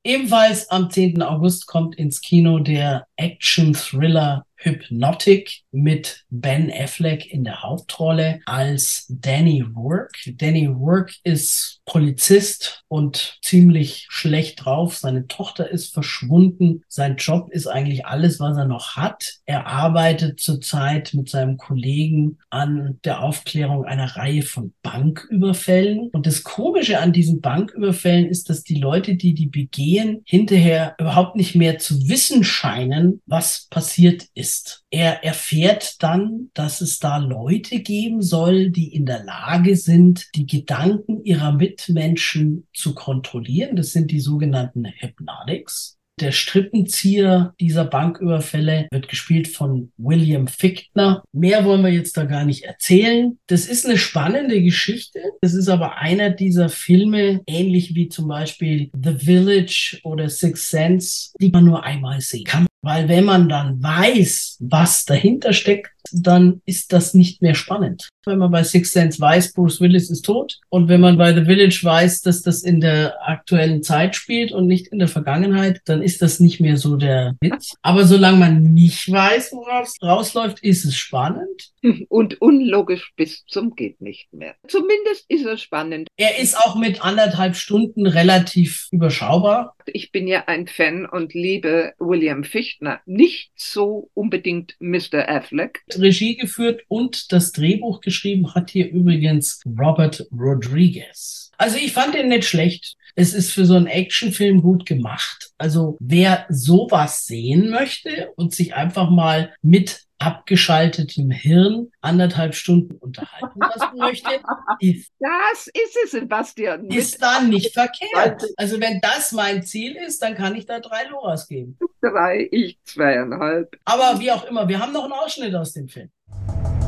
[0.03, 1.23] Ebenfalls am 10.
[1.23, 9.63] August kommt ins Kino der Action-Thriller Hypnotic mit Ben Affleck in der Hauptrolle als Danny
[9.63, 10.35] Rourke.
[10.35, 14.97] Danny Rourke ist Polizist und ziemlich schlecht drauf.
[14.97, 16.83] Seine Tochter ist verschwunden.
[16.89, 19.39] Sein Job ist eigentlich alles, was er noch hat.
[19.47, 26.11] Er arbeitet zurzeit mit seinem Kollegen an der Aufklärung einer Reihe von Banküberfällen.
[26.13, 31.37] Und das Komische an diesen Banküberfällen ist, dass die Leute, die die begehen, hinterher überhaupt
[31.37, 34.85] nicht mehr zu wissen scheinen, was passiert ist ist.
[34.91, 40.47] Er erfährt dann, dass es da Leute geben soll, die in der Lage sind, die
[40.47, 43.77] Gedanken ihrer Mitmenschen zu kontrollieren.
[43.77, 46.00] Das sind die sogenannten Hypnotics.
[46.21, 51.23] Der Strippenzieher dieser Banküberfälle wird gespielt von William Fichtner.
[51.33, 53.39] Mehr wollen wir jetzt da gar nicht erzählen.
[53.47, 55.21] Das ist eine spannende Geschichte.
[55.41, 61.31] Das ist aber einer dieser Filme, ähnlich wie zum Beispiel The Village oder Six Sense,
[61.41, 62.67] die man nur einmal sehen kann.
[62.83, 68.09] Weil wenn man dann weiß, was dahinter steckt, dann ist das nicht mehr spannend.
[68.27, 71.45] Wenn man bei Six Sense weiß, Bruce Willis ist tot und wenn man bei The
[71.45, 76.03] Village weiß, dass das in der aktuellen Zeit spielt und nicht in der Vergangenheit, dann
[76.03, 77.77] ist das nicht mehr so der Witz.
[77.81, 81.71] Aber solange man nicht weiß, worauf es rausläuft, ist es spannend.
[82.09, 84.55] Und unlogisch bis zum geht nicht mehr.
[84.69, 86.09] Zumindest ist er spannend.
[86.19, 89.75] Er ist auch mit anderthalb Stunden relativ überschaubar.
[89.87, 93.01] Ich bin ja ein Fan und liebe William Fichtner.
[93.07, 95.27] Nicht so unbedingt Mr.
[95.29, 95.83] Affleck.
[95.95, 98.10] Regie geführt und das Drehbuch geschrieben
[98.55, 101.51] hat hier übrigens Robert Rodriguez.
[101.59, 102.97] Also ich fand den nicht schlecht.
[103.17, 105.51] Es ist für so einen Actionfilm gut gemacht.
[105.59, 113.59] Also wer sowas sehen möchte und sich einfach mal mit abgeschaltetem Hirn anderthalb Stunden unterhalten
[113.59, 114.31] lassen möchte,
[114.81, 116.87] ist, das ist es, Sebastian.
[116.87, 118.45] Ist dann nicht verkehrt.
[118.57, 121.79] Also wenn das mein Ziel ist, dann kann ich da drei Loras geben.
[122.03, 123.77] Drei, ich zweieinhalb.
[123.85, 126.11] Aber wie auch immer, wir haben noch einen Ausschnitt aus dem Film.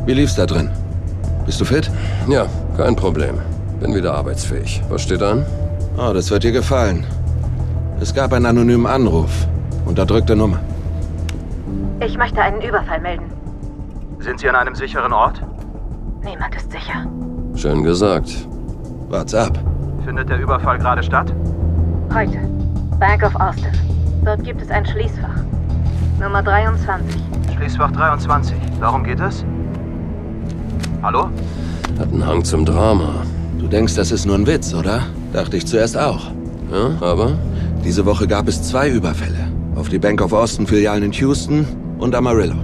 [0.07, 0.71] Wie lief's da drin?
[1.47, 1.91] Bist du fit?
[2.29, 3.39] Ja, kein Problem.
[3.81, 4.83] Bin wieder arbeitsfähig.
[4.89, 5.45] Was steht an?
[5.97, 7.05] Oh, das wird dir gefallen.
[8.01, 9.31] Es gab einen anonymen Anruf.
[9.85, 10.59] Unterdrückte Nummer.
[12.01, 13.25] Ich möchte einen Überfall melden.
[14.21, 15.43] Sind Sie an einem sicheren Ort?
[16.23, 17.07] Niemand ist sicher.
[17.55, 18.47] Schön gesagt.
[19.09, 19.59] What's up?
[20.05, 21.33] Findet der Überfall gerade statt?
[22.15, 22.39] Heute.
[22.99, 23.73] Bank of Austin.
[24.25, 25.43] Dort gibt es ein Schließfach.
[26.21, 27.21] Nummer 23.
[27.57, 28.57] Schließfach 23.
[28.81, 29.45] Darum geht es?
[31.03, 31.31] Hallo?
[31.99, 33.27] Hat einen Hang zum Drama.
[33.59, 35.09] Du denkst, das ist nur ein Witz, oder?
[35.33, 36.31] Dachte ich zuerst auch.
[36.71, 37.37] Ja, aber?
[37.85, 39.51] Diese Woche gab es zwei Überfälle.
[39.75, 41.67] Auf die Bank of Austin Filialen in Houston
[41.99, 42.55] und Amarillo.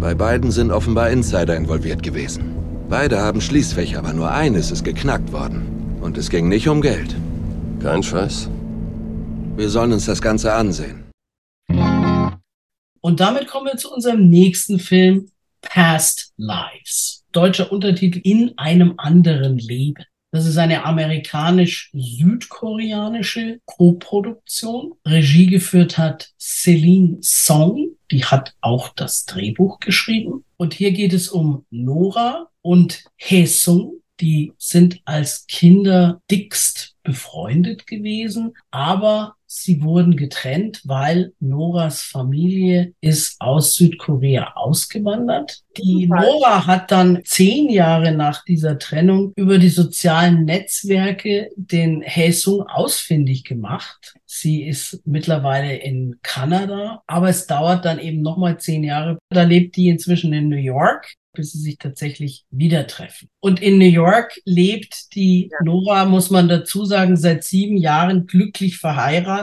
[0.00, 2.56] Bei beiden sind offenbar Insider involviert gewesen.
[2.88, 5.98] Beide haben Schließfächer, aber nur eines ist geknackt worden.
[6.00, 7.14] Und es ging nicht um Geld.
[7.82, 8.48] Kein Scheiß.
[9.56, 11.04] Wir sollen uns das Ganze ansehen.
[13.02, 15.28] Und damit kommen wir zu unserem nächsten Film,
[15.60, 17.21] Past Lives.
[17.32, 20.04] Deutscher Untertitel In einem anderen Leben.
[20.30, 24.92] Das ist eine amerikanisch-südkoreanische Koproduktion.
[25.06, 27.96] Regie geführt hat Celine Song.
[28.10, 30.44] Die hat auch das Drehbuch geschrieben.
[30.56, 34.00] Und hier geht es um Nora und Haesung.
[34.20, 43.40] Die sind als Kinder dickst befreundet gewesen, aber sie wurden getrennt, weil Noras Familie ist
[43.40, 45.62] aus Südkorea ausgewandert.
[45.76, 52.62] Die Nora hat dann zehn Jahre nach dieser Trennung über die sozialen Netzwerke den Haesung
[52.62, 54.14] ausfindig gemacht.
[54.24, 59.18] Sie ist mittlerweile in Kanada, aber es dauert dann eben nochmal zehn Jahre.
[59.28, 63.28] Da lebt die inzwischen in New York bis sie sich tatsächlich wieder treffen.
[63.40, 65.50] Und in New York lebt die.
[65.62, 69.41] Nora, muss man dazu sagen, seit sieben Jahren glücklich verheiratet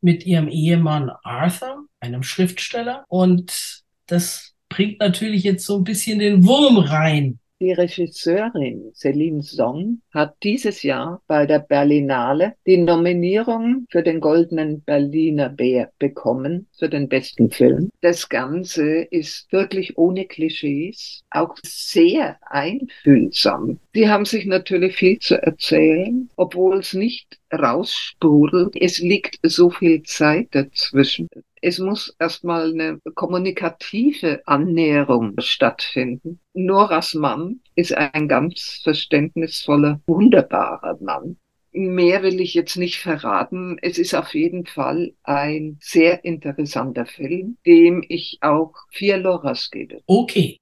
[0.00, 3.04] mit ihrem Ehemann Arthur, einem Schriftsteller.
[3.08, 10.00] Und das bringt natürlich jetzt so ein bisschen den Wurm rein die Regisseurin Celine Song
[10.12, 16.88] hat dieses Jahr bei der Berlinale die Nominierung für den Goldenen Berliner Bär bekommen für
[16.88, 17.90] den besten Film.
[18.00, 23.80] Das Ganze ist wirklich ohne Klischees, auch sehr einfühlsam.
[23.94, 28.74] Die haben sich natürlich viel zu erzählen, obwohl es nicht raussprudelt.
[28.76, 31.28] Es liegt so viel Zeit dazwischen.
[31.60, 36.40] Es muss erstmal eine kommunikative Annäherung stattfinden.
[36.54, 41.36] Noras Mann ist ein ganz verständnisvoller, wunderbarer Mann.
[41.72, 43.76] Mehr will ich jetzt nicht verraten.
[43.82, 50.00] Es ist auf jeden Fall ein sehr interessanter Film, dem ich auch vier Loras gebe.
[50.06, 50.58] Okay.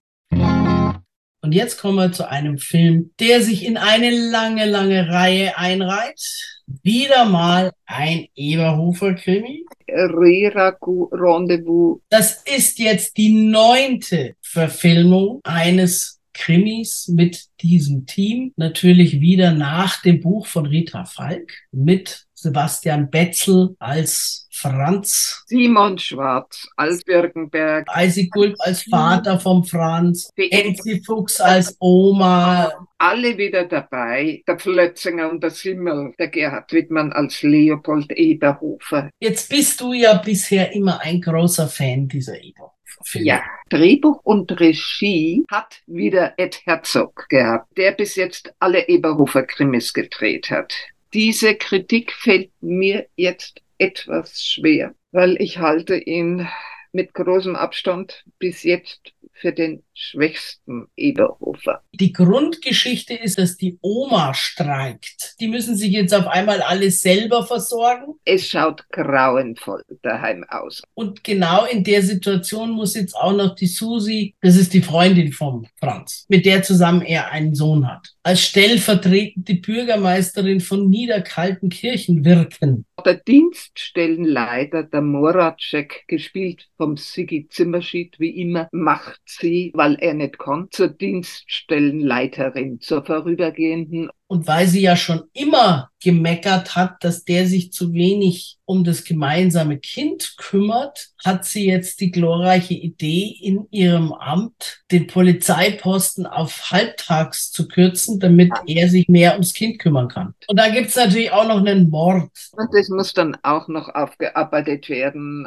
[1.46, 6.55] Und jetzt kommen wir zu einem Film, der sich in eine lange, lange Reihe einreiht.
[6.66, 9.64] Wieder mal ein Eberhofer-Krimi.
[9.88, 12.00] Reraku Rendezvous.
[12.08, 18.52] Das ist jetzt die neunte Verfilmung eines Krimis mit diesem Team.
[18.56, 25.44] Natürlich wieder nach dem Buch von Rita Falk mit Sebastian Betzel als Franz.
[25.46, 27.86] Simon Schwarz als Birkenberg.
[27.96, 30.30] Isaac Gulp als Vater vom Franz.
[30.36, 32.70] Elsie Fuchs als Oma.
[32.98, 34.42] Alle wieder dabei.
[34.46, 36.14] Der Flötzinger und der Simmel.
[36.18, 39.10] Der Gerhard Wittmann als Leopold Eberhofer.
[39.20, 42.72] Jetzt bist du ja bisher immer ein großer Fan dieser Eberhofer.
[43.04, 43.26] Filme.
[43.26, 50.50] Ja, Drehbuch und Regie hat wieder Ed Herzog gehabt, der bis jetzt alle Eberhofer-Krimis gedreht
[50.50, 50.74] hat.
[51.12, 56.48] Diese Kritik fällt mir jetzt etwas schwer, weil ich halte ihn
[56.92, 61.82] mit großem Abstand bis jetzt für den schwächsten Eberhofer.
[61.92, 65.34] Die Grundgeschichte ist, dass die Oma streikt.
[65.40, 68.14] Die müssen sich jetzt auf einmal alle selber versorgen.
[68.24, 70.82] Es schaut grauenvoll daheim aus.
[70.94, 75.32] Und genau in der Situation muss jetzt auch noch die Susi, das ist die Freundin
[75.32, 82.84] vom Franz, mit der zusammen er einen Sohn hat, als stellvertretende Bürgermeisterin von Niederkaltenkirchen wirken.
[83.04, 90.38] Der Dienststellenleiter, der Moracek, gespielt vom Sigi Zimmerschied, wie immer, macht sie, weil er nicht
[90.38, 94.10] kann, zur Dienststellenleiterin, zur vorübergehenden.
[94.28, 99.04] Und weil sie ja schon immer gemeckert hat, dass der sich zu wenig um das
[99.04, 106.72] gemeinsame Kind kümmert, hat sie jetzt die glorreiche Idee, in ihrem Amt den Polizeiposten auf
[106.72, 110.34] halbtags zu kürzen, damit er sich mehr ums Kind kümmern kann.
[110.48, 112.30] Und da gibt's natürlich auch noch einen Mord.
[112.52, 115.46] Und das muss dann auch noch aufgearbeitet werden.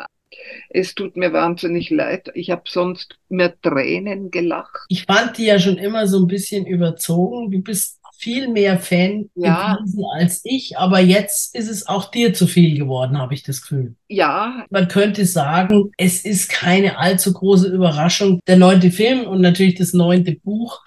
[0.70, 2.30] Es tut mir wahnsinnig leid.
[2.34, 4.86] Ich habe sonst mehr Tränen gelacht.
[4.90, 7.52] Ich fand die ja schon immer so ein bisschen überzogen.
[7.52, 9.80] Du bist viel mehr Fan Ja.
[10.14, 13.96] als ich, aber jetzt ist es auch dir zu viel geworden, habe ich das Gefühl.
[14.10, 18.42] Ja, Man könnte sagen, es ist keine allzu große Überraschung.
[18.46, 20.82] Der neunte Film und natürlich das neunte Buch.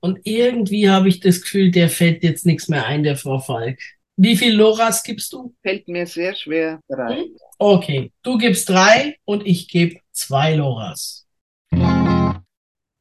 [0.00, 3.78] Und irgendwie habe ich das Gefühl, der fällt jetzt nichts mehr ein, der Frau Falk.
[4.16, 5.54] Wie viel Loras gibst du?
[5.60, 7.26] fällt mir sehr schwer rein.
[7.58, 11.26] Okay, du gibst drei und ich gebe zwei Loras.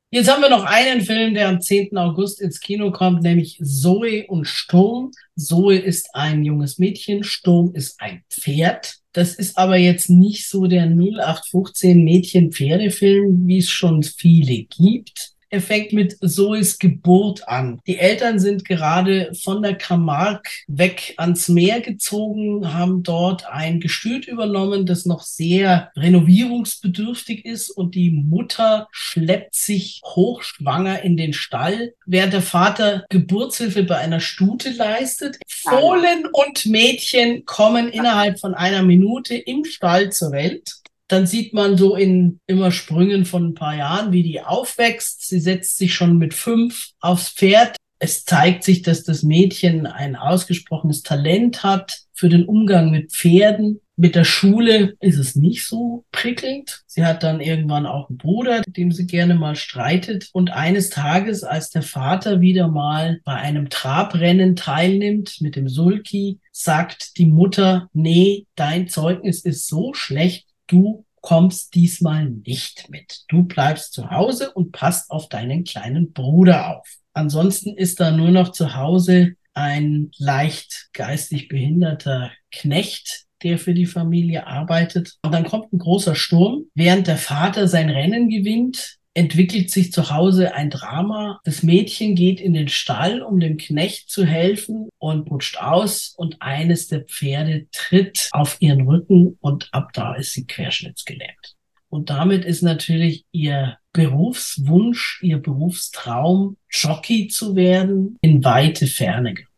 [0.10, 1.97] Jetzt haben wir noch einen Film, der am 10.
[1.97, 5.12] August ins Kino kommt, nämlich Zoe und Sturm.
[5.36, 8.97] Zoe ist ein junges Mädchen, Sturm ist ein Pferd.
[9.12, 15.33] Das ist aber jetzt nicht so der 0815 Mädchen-Pferdefilm, wie es schon viele gibt.
[15.54, 17.80] Er fängt mit Zoes Geburt an.
[17.86, 24.28] Die Eltern sind gerade von der Camargue weg ans Meer gezogen, haben dort ein Gestüt
[24.28, 31.94] übernommen, das noch sehr renovierungsbedürftig ist und die Mutter schleppt sich hochschwanger in den Stall,
[32.08, 35.38] während der Vater Geburtshilfe bei einer Stute leistet.
[35.48, 40.83] Fohlen und Mädchen kommen innerhalb von einer Minute im Stall zur Welt.
[41.08, 45.28] Dann sieht man so in immer Sprüngen von ein paar Jahren, wie die aufwächst.
[45.28, 47.76] Sie setzt sich schon mit fünf aufs Pferd.
[48.00, 53.80] Es zeigt sich, dass das Mädchen ein ausgesprochenes Talent hat für den Umgang mit Pferden.
[53.96, 56.82] Mit der Schule ist es nicht so prickelnd.
[56.88, 60.30] Sie hat dann irgendwann auch einen Bruder, mit dem sie gerne mal streitet.
[60.34, 66.39] Und eines Tages, als der Vater wieder mal bei einem Trabrennen teilnimmt mit dem Sulki,
[66.52, 73.23] sagt die Mutter, nee, dein Zeugnis ist so schlecht, du kommst diesmal nicht mit.
[73.30, 76.88] Du bleibst zu Hause und passt auf deinen kleinen Bruder auf.
[77.13, 83.86] Ansonsten ist da nur noch zu Hause ein leicht geistig behinderter Knecht, der für die
[83.86, 85.17] Familie arbeitet.
[85.23, 86.65] Und dann kommt ein großer Sturm.
[86.76, 91.39] Während der Vater sein Rennen gewinnt, entwickelt sich zu Hause ein Drama.
[91.43, 96.41] Das Mädchen geht in den Stall, um dem Knecht zu helfen und rutscht aus und
[96.41, 101.56] eines der Pferde tritt auf ihren Rücken und ab da ist sie querschnittsgelähmt.
[101.89, 109.53] Und damit ist natürlich ihr Berufswunsch, ihr Berufstraum, Jockey zu werden, in weite Ferne gerückt.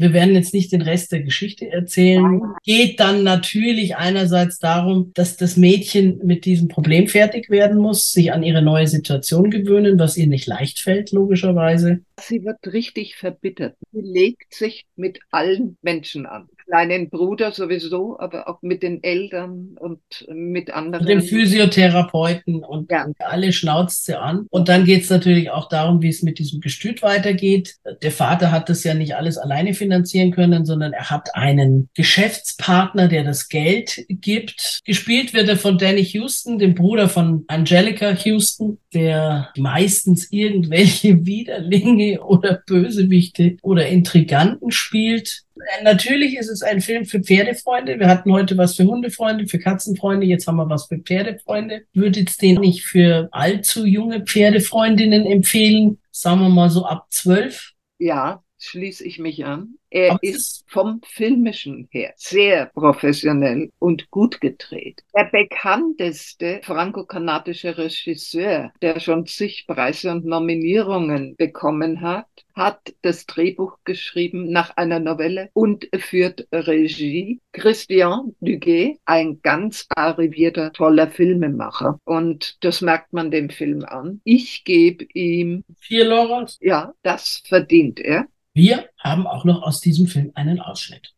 [0.00, 2.40] Wir werden jetzt nicht den Rest der Geschichte erzählen.
[2.64, 8.32] Geht dann natürlich einerseits darum, dass das Mädchen mit diesem Problem fertig werden muss, sich
[8.32, 12.00] an ihre neue Situation gewöhnen, was ihr nicht leicht fällt, logischerweise.
[12.18, 13.76] Sie wird richtig verbittert.
[13.92, 16.48] Sie legt sich mit allen Menschen an.
[16.70, 20.00] Kleinen Bruder sowieso, aber auch mit den Eltern und
[20.32, 21.04] mit anderen.
[21.04, 23.04] Mit dem Physiotherapeuten und, Ja.
[23.04, 24.46] und alle schnauzt sie an.
[24.50, 27.76] Und dann geht es natürlich auch darum, wie es mit diesem Gestüt weitergeht.
[28.02, 33.08] Der Vater hat das ja nicht alles alleine finanzieren können, sondern er hat einen Geschäftspartner,
[33.08, 34.80] der das Geld gibt.
[34.84, 42.20] Gespielt wird er von Danny Houston, dem Bruder von Angelica Houston, der meistens irgendwelche Widerlinge
[42.22, 45.42] oder Bösewichte oder Intriganten spielt.
[45.82, 47.98] Natürlich ist es ein Film für Pferdefreunde.
[47.98, 50.26] Wir hatten heute was für Hundefreunde, für Katzenfreunde.
[50.26, 51.82] Jetzt haben wir was für Pferdefreunde.
[51.92, 55.98] Würde jetzt den nicht für allzu junge Pferdefreundinnen empfehlen.
[56.10, 57.72] Sagen wir mal so ab zwölf.
[57.98, 59.74] Ja, schließe ich mich an.
[59.90, 65.02] Er es ist vom Filmischen her sehr professionell und gut gedreht.
[65.16, 73.78] Der bekannteste franco-kanadische Regisseur, der schon zig Preise und Nominierungen bekommen hat, hat das Drehbuch
[73.84, 77.40] geschrieben nach einer Novelle und führt Regie.
[77.52, 81.98] Christian Duguay, ein ganz arrivierter, toller Filmemacher.
[82.04, 84.20] Und das merkt man dem Film an.
[84.24, 86.58] Ich gebe ihm, Vier Loras.
[86.60, 88.26] ja, das verdient er.
[88.52, 91.14] Wir haben auch noch aus diesem Film einen Ausschnitt.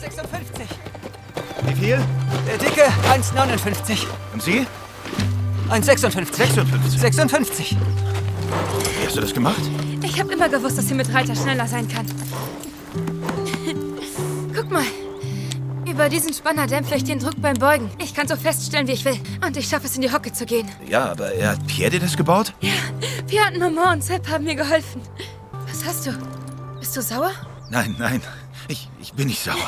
[0.00, 0.66] 1,56.
[1.66, 1.98] Wie viel?
[2.46, 4.06] Der Dicke 1,59.
[4.32, 4.64] Und Sie?
[5.68, 6.34] 1,56.
[6.34, 7.00] 56.
[7.00, 7.76] 56.
[7.76, 9.60] Wie hast du das gemacht?
[10.04, 12.06] Ich habe immer gewusst, dass sie mit Reiter schneller sein kann.
[14.54, 14.84] Guck mal.
[15.90, 17.90] Über diesen Spanner dämpfe ich den Druck beim Beugen.
[17.98, 19.18] Ich kann so feststellen, wie ich will.
[19.44, 20.70] Und ich schaffe es, in die Hocke zu gehen.
[20.88, 22.54] Ja, aber er hat Pierre dir das gebaut?
[23.26, 25.02] Pia und Mama und Sepp haben mir geholfen.
[25.84, 26.12] Was hast du?
[26.78, 27.32] Bist du sauer?
[27.68, 28.20] Nein, nein.
[28.68, 29.66] Ich, ich bin nicht sauer.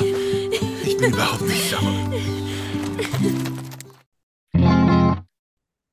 [0.85, 2.13] Ich bin überhaupt nicht sauer.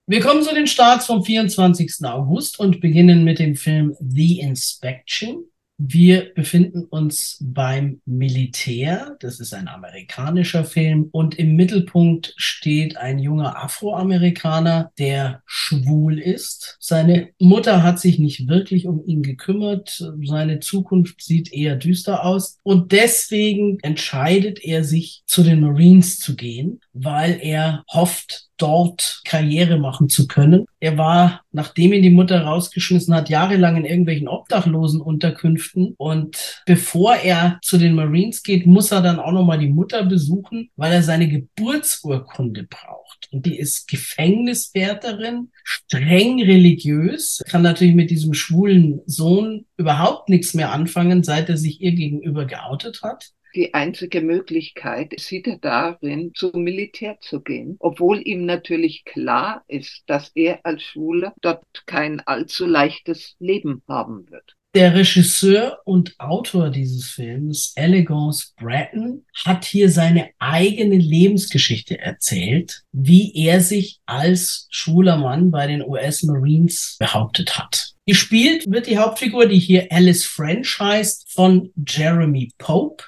[0.07, 2.05] Wir kommen zu den Starts vom 24.
[2.05, 5.45] August und beginnen mit dem Film The Inspection.
[5.85, 9.17] Wir befinden uns beim Militär.
[9.19, 16.77] Das ist ein amerikanischer Film und im Mittelpunkt steht ein junger Afroamerikaner, der schwul ist.
[16.79, 20.09] Seine Mutter hat sich nicht wirklich um ihn gekümmert.
[20.25, 26.37] Seine Zukunft sieht eher düster aus und deswegen entscheidet er sich, zu den Marines zu
[26.37, 30.67] gehen, weil er hofft, dort Karriere machen zu können.
[30.79, 35.95] Er war, nachdem ihn die Mutter rausgeschmissen hat, jahrelang in irgendwelchen Obdachlosenunterkünften.
[35.97, 40.71] Und bevor er zu den Marines geht, muss er dann auch nochmal die Mutter besuchen,
[40.77, 43.29] weil er seine Geburtsurkunde braucht.
[43.33, 50.73] Und die ist Gefängniswärterin, streng religiös, kann natürlich mit diesem schwulen Sohn überhaupt nichts mehr
[50.73, 53.31] anfangen, seit er sich ihr gegenüber geoutet hat.
[53.55, 60.05] Die einzige Möglichkeit sieht er darin, zum Militär zu gehen, obwohl ihm natürlich klar ist,
[60.07, 64.57] dass er als Schwuler dort kein allzu leichtes Leben haben wird.
[64.75, 73.35] Der Regisseur und Autor dieses Films, Elegance Bratton, hat hier seine eigene Lebensgeschichte erzählt, wie
[73.37, 77.93] er sich als schwuler Mann bei den US Marines behauptet hat.
[78.07, 83.05] Gespielt wird die Hauptfigur, die hier Alice French heißt, von Jeremy Pope.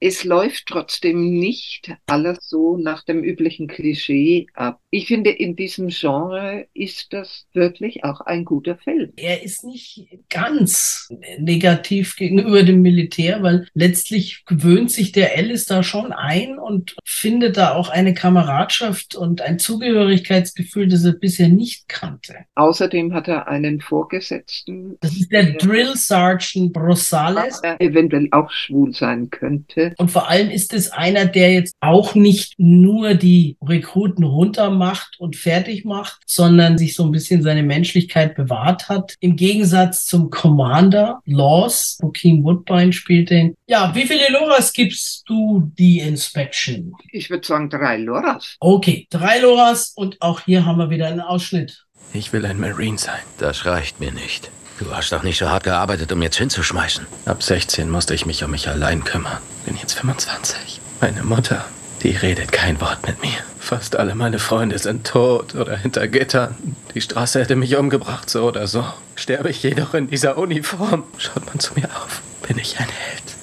[0.00, 4.80] Es läuft trotzdem nicht alles so nach dem üblichen Klischee ab.
[4.90, 9.12] Ich finde, in diesem Genre ist das wirklich auch ein guter Film.
[9.16, 15.82] Er ist nicht ganz negativ gegenüber dem Militär, weil letztlich gewöhnt sich der Alice da
[15.82, 21.88] schon ein und findet da auch eine Kameradschaft und ein Zugehörigkeitsgefühl, das er bisher nicht
[21.88, 22.36] kannte.
[22.54, 27.60] Außerdem hat er einen Vorgesetzten, Das ist der Drill Sergeant Rosales.
[27.62, 29.87] der eventuell auch schwul sein könnte.
[29.96, 35.36] Und vor allem ist es einer, der jetzt auch nicht nur die Rekruten runtermacht und
[35.36, 39.14] fertig macht, sondern sich so ein bisschen seine Menschlichkeit bewahrt hat.
[39.20, 43.54] Im Gegensatz zum Commander Laws, Joaquin Woodbine spielt den.
[43.66, 46.94] Ja, wie viele Loras gibst du die Inspection?
[47.12, 48.56] Ich würde sagen drei Loras.
[48.60, 51.84] Okay, drei Loras und auch hier haben wir wieder einen Ausschnitt.
[52.12, 53.20] Ich will ein Marine sein.
[53.38, 54.50] Das reicht mir nicht.
[54.78, 57.06] Du hast doch nicht so hart gearbeitet, um jetzt hinzuschmeißen.
[57.24, 59.38] Ab 16 musste ich mich um mich allein kümmern.
[59.66, 60.80] Bin jetzt 25.
[61.00, 61.64] Meine Mutter,
[62.02, 63.38] die redet kein Wort mit mir.
[63.58, 66.54] Fast alle meine Freunde sind tot oder hinter Gittern.
[66.94, 68.84] Die Straße hätte mich umgebracht, so oder so.
[69.16, 71.02] Sterbe ich jedoch in dieser Uniform.
[71.18, 73.37] Schaut man zu mir auf, bin ich ein Held.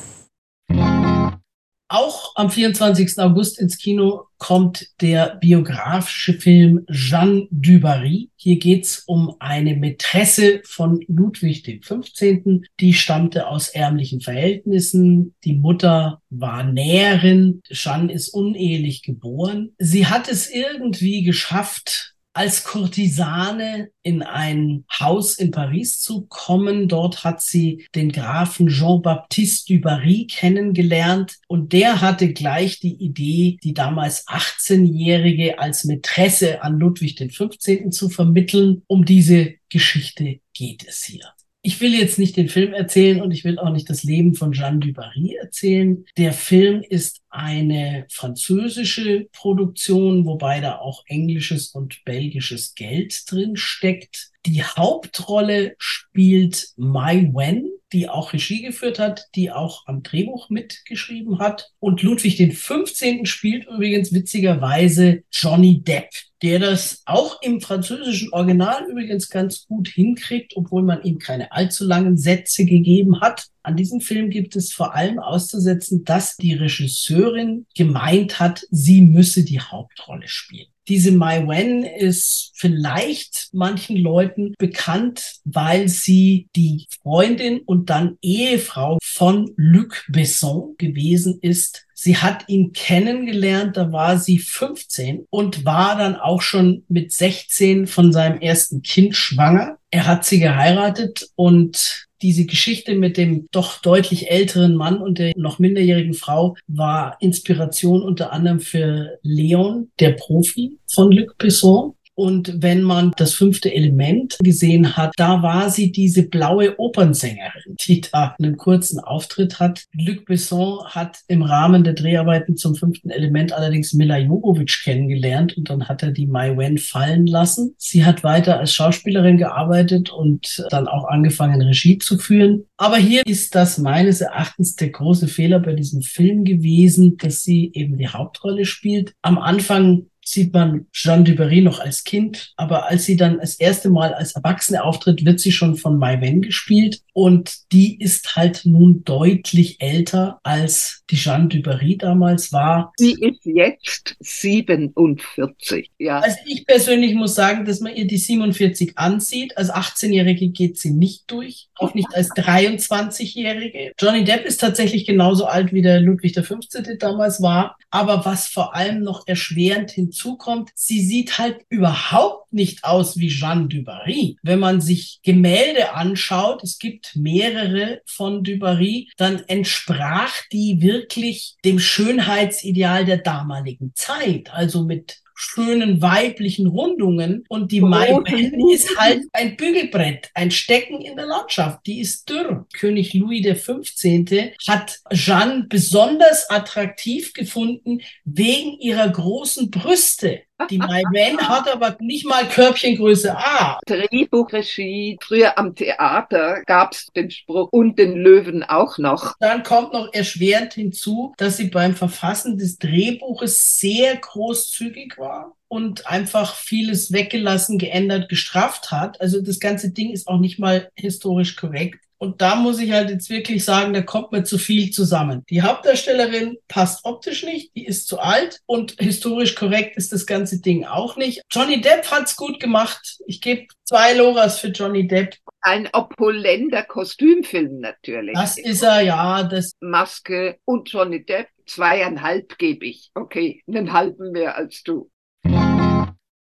[1.88, 3.20] Auch am 24.
[3.20, 8.32] August ins Kino kommt der biografische Film Jeanne du Barry.
[8.38, 12.62] Hier geht's um eine Mätresse von Ludwig XV.
[12.80, 15.36] Die stammte aus ärmlichen Verhältnissen.
[15.44, 17.62] Die Mutter war Näherin.
[17.70, 19.74] Jeanne ist unehelich geboren.
[19.78, 26.90] Sie hat es irgendwie geschafft, als Kurtisane in ein Haus in Paris zu kommen.
[26.90, 33.58] Dort hat sie den Grafen Jean-Baptiste du Barry kennengelernt und der hatte gleich die Idee,
[33.64, 37.90] die damals 18-Jährige als Mätresse an Ludwig XV.
[37.90, 38.84] zu vermitteln.
[38.88, 41.32] Um diese Geschichte geht es hier.
[41.68, 44.52] Ich will jetzt nicht den Film erzählen und ich will auch nicht das Leben von
[44.52, 46.06] Jeanne du Barry erzählen.
[46.16, 54.30] Der Film ist eine französische Produktion, wobei da auch englisches und belgisches Geld drin steckt.
[54.46, 61.40] Die Hauptrolle spielt Mai Wen, die auch Regie geführt hat, die auch am Drehbuch mitgeschrieben
[61.40, 61.72] hat.
[61.80, 63.26] Und Ludwig den 15.
[63.26, 66.10] spielt übrigens witzigerweise Johnny Depp,
[66.44, 71.86] der das auch im französischen Original übrigens ganz gut hinkriegt, obwohl man ihm keine allzu
[71.86, 73.48] langen Sätze gegeben hat.
[73.64, 79.44] An diesem Film gibt es vor allem auszusetzen, dass die Regisseurin gemeint hat, sie müsse
[79.44, 80.68] die Hauptrolle spielen.
[80.88, 89.00] Diese Mai Wen ist vielleicht manchen Leuten bekannt, weil sie die Freundin und dann Ehefrau
[89.02, 91.86] von Luc Besson gewesen ist.
[91.98, 97.88] Sie hat ihn kennengelernt, da war sie 15 und war dann auch schon mit 16
[97.88, 99.78] von seinem ersten Kind schwanger.
[99.92, 105.34] Er hat sie geheiratet und diese Geschichte mit dem doch deutlich älteren Mann und der
[105.38, 111.95] noch minderjährigen Frau war Inspiration unter anderem für Leon, der Profi von Luc Besson.
[112.16, 118.02] Und wenn man das fünfte Element gesehen hat, da war sie diese blaue Opernsängerin, die
[118.02, 119.84] da einen kurzen Auftritt hat.
[119.94, 125.70] Luc Besson hat im Rahmen der Dreharbeiten zum fünften Element allerdings Mila Jovovich kennengelernt und
[125.70, 127.76] dann hat er die Mai Wen fallen lassen.
[127.78, 132.66] Sie hat weiter als Schauspielerin gearbeitet und dann auch angefangen, Regie zu führen.
[132.78, 137.72] Aber hier ist das meines Erachtens der große Fehler bei diesem Film gewesen, dass sie
[137.74, 139.14] eben die Hauptrolle spielt.
[139.22, 143.90] Am Anfang sieht man Jeanne Dubarry noch als Kind, aber als sie dann das erste
[143.90, 148.62] Mal als Erwachsene auftritt, wird sie schon von Mai Wen gespielt und die ist halt
[148.66, 152.92] nun deutlich älter als die Jeanne Dubarry damals war.
[152.98, 156.20] Sie ist jetzt 47, ja.
[156.20, 159.58] Also ich persönlich muss sagen, dass man ihr die 47 ansieht.
[159.58, 163.94] Als 18-Jährige geht sie nicht durch, auch nicht als 23-Jährige.
[164.00, 166.56] Johnny Depp ist tatsächlich genauso alt wie der Ludwig XV.
[167.00, 173.18] damals war, aber was vor allem noch erschwerend hinzukommt, sie sieht halt überhaupt nicht aus
[173.18, 174.38] wie Jeanne Dubarry.
[174.42, 181.80] Wenn man sich Gemälde anschaut, es gibt mehrere von Dubarry, dann entsprach die wirklich dem
[181.80, 184.52] Schönheitsideal der damaligen Zeit.
[184.54, 191.16] Also mit schönen weiblichen Rundungen und die Maibelle ist halt ein Bügelbrett, ein Stecken in
[191.16, 191.86] der Landschaft.
[191.86, 192.66] Die ist dürr.
[192.74, 194.54] König Louis XV.
[194.68, 200.42] hat Jeanne besonders attraktiv gefunden wegen ihrer großen Brüste.
[200.70, 203.80] Die Maiwen hat aber nicht mal Körbchengröße A.
[203.86, 209.36] Drehbuchregie, früher am Theater gab es den Spruch und den Löwen auch noch.
[209.40, 216.08] Dann kommt noch erschwerend hinzu, dass sie beim Verfassen des Drehbuches sehr großzügig war und
[216.08, 219.20] einfach vieles weggelassen, geändert, gestrafft hat.
[219.20, 222.05] Also das ganze Ding ist auch nicht mal historisch korrekt.
[222.18, 225.44] Und da muss ich halt jetzt wirklich sagen, da kommt mir zu viel zusammen.
[225.50, 230.62] Die Hauptdarstellerin passt optisch nicht, die ist zu alt und historisch korrekt ist das ganze
[230.62, 231.42] Ding auch nicht.
[231.52, 233.18] Johnny Depp hat's gut gemacht.
[233.28, 235.36] Ich gebe zwei Loras für Johnny Depp.
[235.62, 238.36] Ein opulenter Kostümfilm natürlich.
[238.36, 239.44] Das ist er, ja.
[239.44, 241.48] Das Maske und Johnny Depp.
[241.68, 243.10] Zweieinhalb gebe ich.
[243.16, 245.10] Okay, einen halben mehr als du.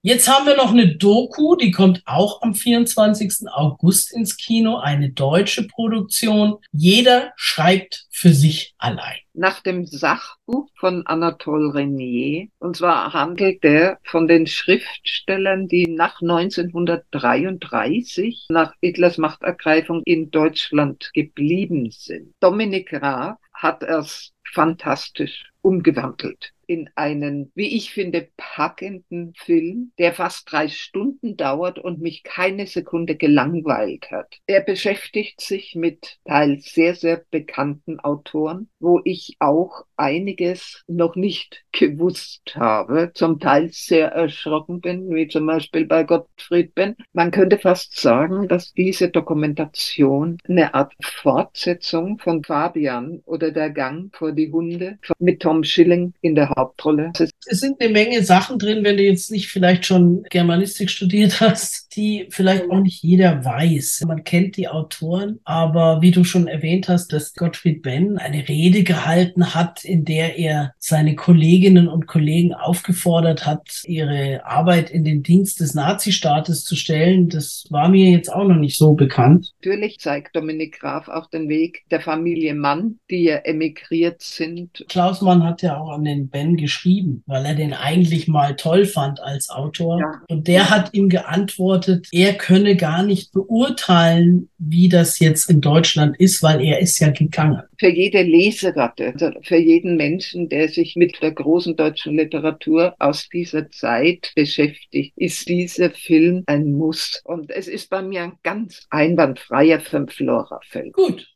[0.03, 3.49] Jetzt haben wir noch eine Doku, die kommt auch am 24.
[3.51, 6.57] August ins Kino, eine deutsche Produktion.
[6.71, 9.17] Jeder schreibt für sich allein.
[9.33, 12.47] Nach dem Sachbuch von Anatole Renier.
[12.59, 21.09] Und zwar handelt der von den Schriftstellern, die nach 1933, nach Hitlers Machtergreifung in Deutschland
[21.13, 22.35] geblieben sind.
[22.39, 30.51] Dominik Raab hat es fantastisch umgewandelt in einen, wie ich finde, packenden Film, der fast
[30.51, 34.37] drei Stunden dauert und mich keine Sekunde gelangweilt hat.
[34.45, 41.63] Er beschäftigt sich mit teils sehr, sehr bekannten Autoren, wo ich auch einiges noch nicht
[41.71, 46.95] gewusst habe, zum Teil sehr erschrocken bin, wie zum Beispiel bei Gottfried Benn.
[47.13, 54.15] Man könnte fast sagen, dass diese Dokumentation eine Art Fortsetzung von Fabian oder der Gang
[54.15, 57.11] vor die Hunde mit Tom Schilling in der Hauptrolle.
[57.17, 61.86] Es sind eine Menge Sachen drin, wenn du jetzt nicht vielleicht schon Germanistik studiert hast,
[61.97, 64.03] die vielleicht auch nicht jeder weiß.
[64.07, 68.83] Man kennt die Autoren, aber wie du schon erwähnt hast, dass Gottfried Benn eine Rede
[68.83, 75.23] gehalten hat, in der er seine Kolleginnen und Kollegen aufgefordert hat, ihre Arbeit in den
[75.23, 79.53] Dienst des Nazistaates zu stellen, das war mir jetzt auch noch nicht so bekannt.
[79.63, 84.85] Natürlich zeigt Dominik Graf auch den Weg der Familie Mann, die ja emigriert sind.
[84.87, 88.85] Klaus Mann hat ja auch an den Ben geschrieben, weil er den eigentlich mal toll
[88.85, 89.99] fand als Autor.
[89.99, 90.21] Ja.
[90.29, 96.17] Und der hat ihm geantwortet, er könne gar nicht beurteilen, wie das jetzt in Deutschland
[96.19, 97.63] ist, weil er ist ja gegangen.
[97.79, 103.29] Für jede Leseratte, also für jeden Menschen, der sich mit der großen deutschen Literatur aus
[103.29, 107.21] dieser Zeit beschäftigt, ist dieser Film ein Muss.
[107.23, 110.91] Und es ist bei mir ein ganz einwandfreier Fünf-Flora-Film.
[110.91, 111.27] Gut.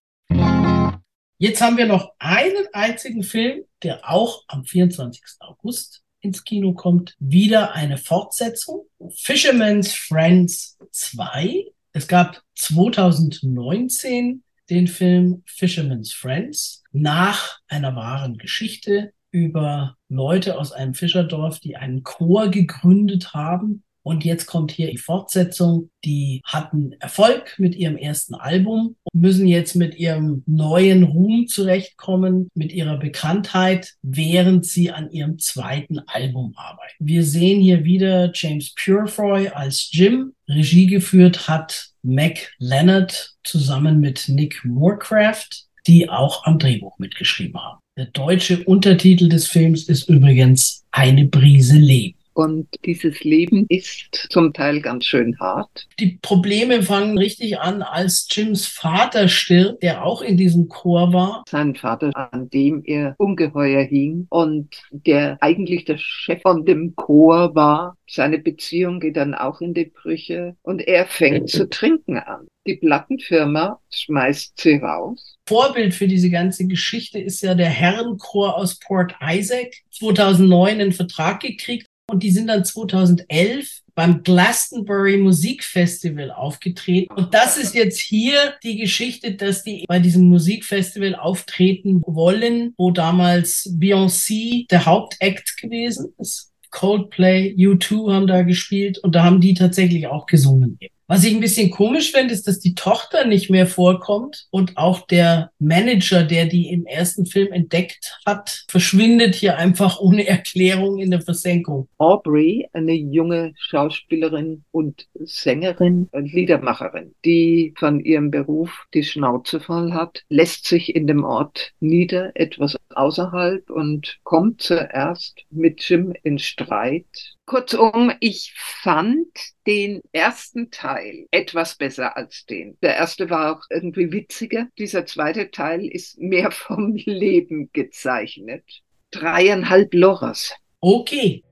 [1.38, 5.22] Jetzt haben wir noch einen einzigen Film, der auch am 24.
[5.40, 7.16] August ins Kino kommt.
[7.20, 8.86] Wieder eine Fortsetzung.
[9.16, 11.66] Fisherman's Friends 2.
[11.94, 20.94] Es gab 2019 den Film Fisherman's Friends nach einer wahren Geschichte über Leute aus einem
[20.94, 23.84] Fischerdorf, die einen Chor gegründet haben.
[24.04, 25.90] Und jetzt kommt hier die Fortsetzung.
[26.04, 32.50] Die hatten Erfolg mit ihrem ersten Album und müssen jetzt mit ihrem neuen Ruhm zurechtkommen,
[32.56, 36.96] mit ihrer Bekanntheit, während sie an ihrem zweiten Album arbeiten.
[37.00, 40.34] Wir sehen hier wieder James Purefoy als Jim.
[40.48, 47.80] Regie geführt hat Mac Leonard zusammen mit Nick Moorcraft, die auch am Drehbuch mitgeschrieben haben.
[47.98, 52.18] Der deutsche Untertitel des Films ist übrigens Eine Brise Leben.
[52.34, 55.88] Und dieses Leben ist zum Teil ganz schön hart.
[56.00, 61.44] Die Probleme fangen richtig an, als Jims Vater stirbt, der auch in diesem Chor war.
[61.50, 67.56] Sein Vater, an dem er ungeheuer hing und der eigentlich der Chef von dem Chor
[67.56, 67.98] war.
[68.10, 72.48] Seine Beziehung geht dann auch in die Brüche und er fängt zu trinken an.
[72.68, 75.38] Die Plattenfirma schmeißt sie raus.
[75.48, 81.40] Vorbild für diese ganze Geschichte ist ja der Herrenchor aus Port Isaac, 2009 einen Vertrag
[81.40, 87.14] gekriegt und die sind dann 2011 beim Glastonbury Musikfestival aufgetreten.
[87.14, 92.92] Und das ist jetzt hier die Geschichte, dass die bei diesem Musikfestival auftreten wollen, wo
[92.92, 96.52] damals Beyoncé der Hauptakt gewesen ist.
[96.70, 100.80] Coldplay, U2 haben da gespielt und da haben die tatsächlich auch gesungen.
[101.12, 105.06] Was ich ein bisschen komisch finde, ist, dass die Tochter nicht mehr vorkommt und auch
[105.08, 111.12] der Manager, der die im ersten Film entdeckt hat, verschwindet hier einfach ohne Erklärung in
[111.12, 111.90] der Versenkung.
[111.98, 120.24] Aubrey, eine junge Schauspielerin und Sängerin, Liedermacherin, die von ihrem Beruf die Schnauze voll hat,
[120.30, 127.36] lässt sich in dem Ort nieder, etwas außerhalb und kommt zuerst mit Jim in Streit.
[127.52, 129.28] Kurzum, ich fand
[129.68, 132.78] den ersten Teil etwas besser als den.
[132.82, 134.70] Der erste war auch irgendwie witziger.
[134.80, 138.64] Dieser zweite Teil ist mehr vom Leben gezeichnet.
[139.12, 140.56] Dreieinhalb Loras.
[140.80, 141.44] Okay.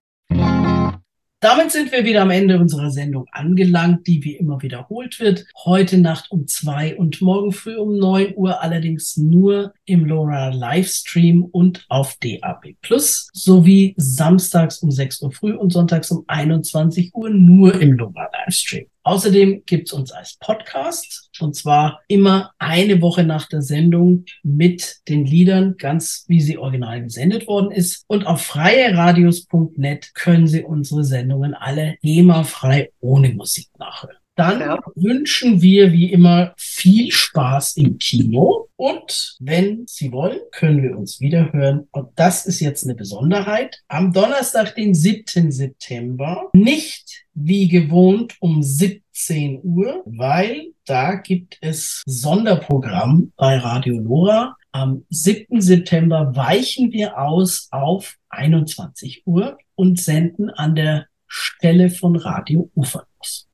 [1.42, 5.46] Damit sind wir wieder am Ende unserer Sendung angelangt, die wie immer wiederholt wird.
[5.64, 11.46] Heute Nacht um zwei und morgen früh um neun Uhr allerdings nur im LoRa Livestream
[11.46, 17.30] und auf DAB Plus sowie samstags um sechs Uhr früh und sonntags um 21 Uhr
[17.30, 18.88] nur im LoRa Livestream.
[19.10, 25.26] Außerdem gibt's uns als Podcast und zwar immer eine Woche nach der Sendung mit den
[25.26, 28.04] Liedern, ganz wie sie original gesendet worden ist.
[28.06, 34.19] Und auf freieradios.net können Sie unsere Sendungen alle GEMA-frei ohne Musik nachhören.
[34.40, 34.80] Dann ja.
[34.96, 38.70] wünschen wir wie immer viel Spaß im Kino.
[38.78, 41.90] Und wenn Sie wollen, können wir uns wieder hören.
[41.92, 43.82] Und das ist jetzt eine Besonderheit.
[43.90, 45.52] Am Donnerstag, den 7.
[45.52, 54.56] September, nicht wie gewohnt um 17 Uhr, weil da gibt es Sonderprogramm bei Radio Lora.
[54.72, 55.60] Am 7.
[55.60, 63.49] September weichen wir aus auf 21 Uhr und senden an der Stelle von Radio Uferlos.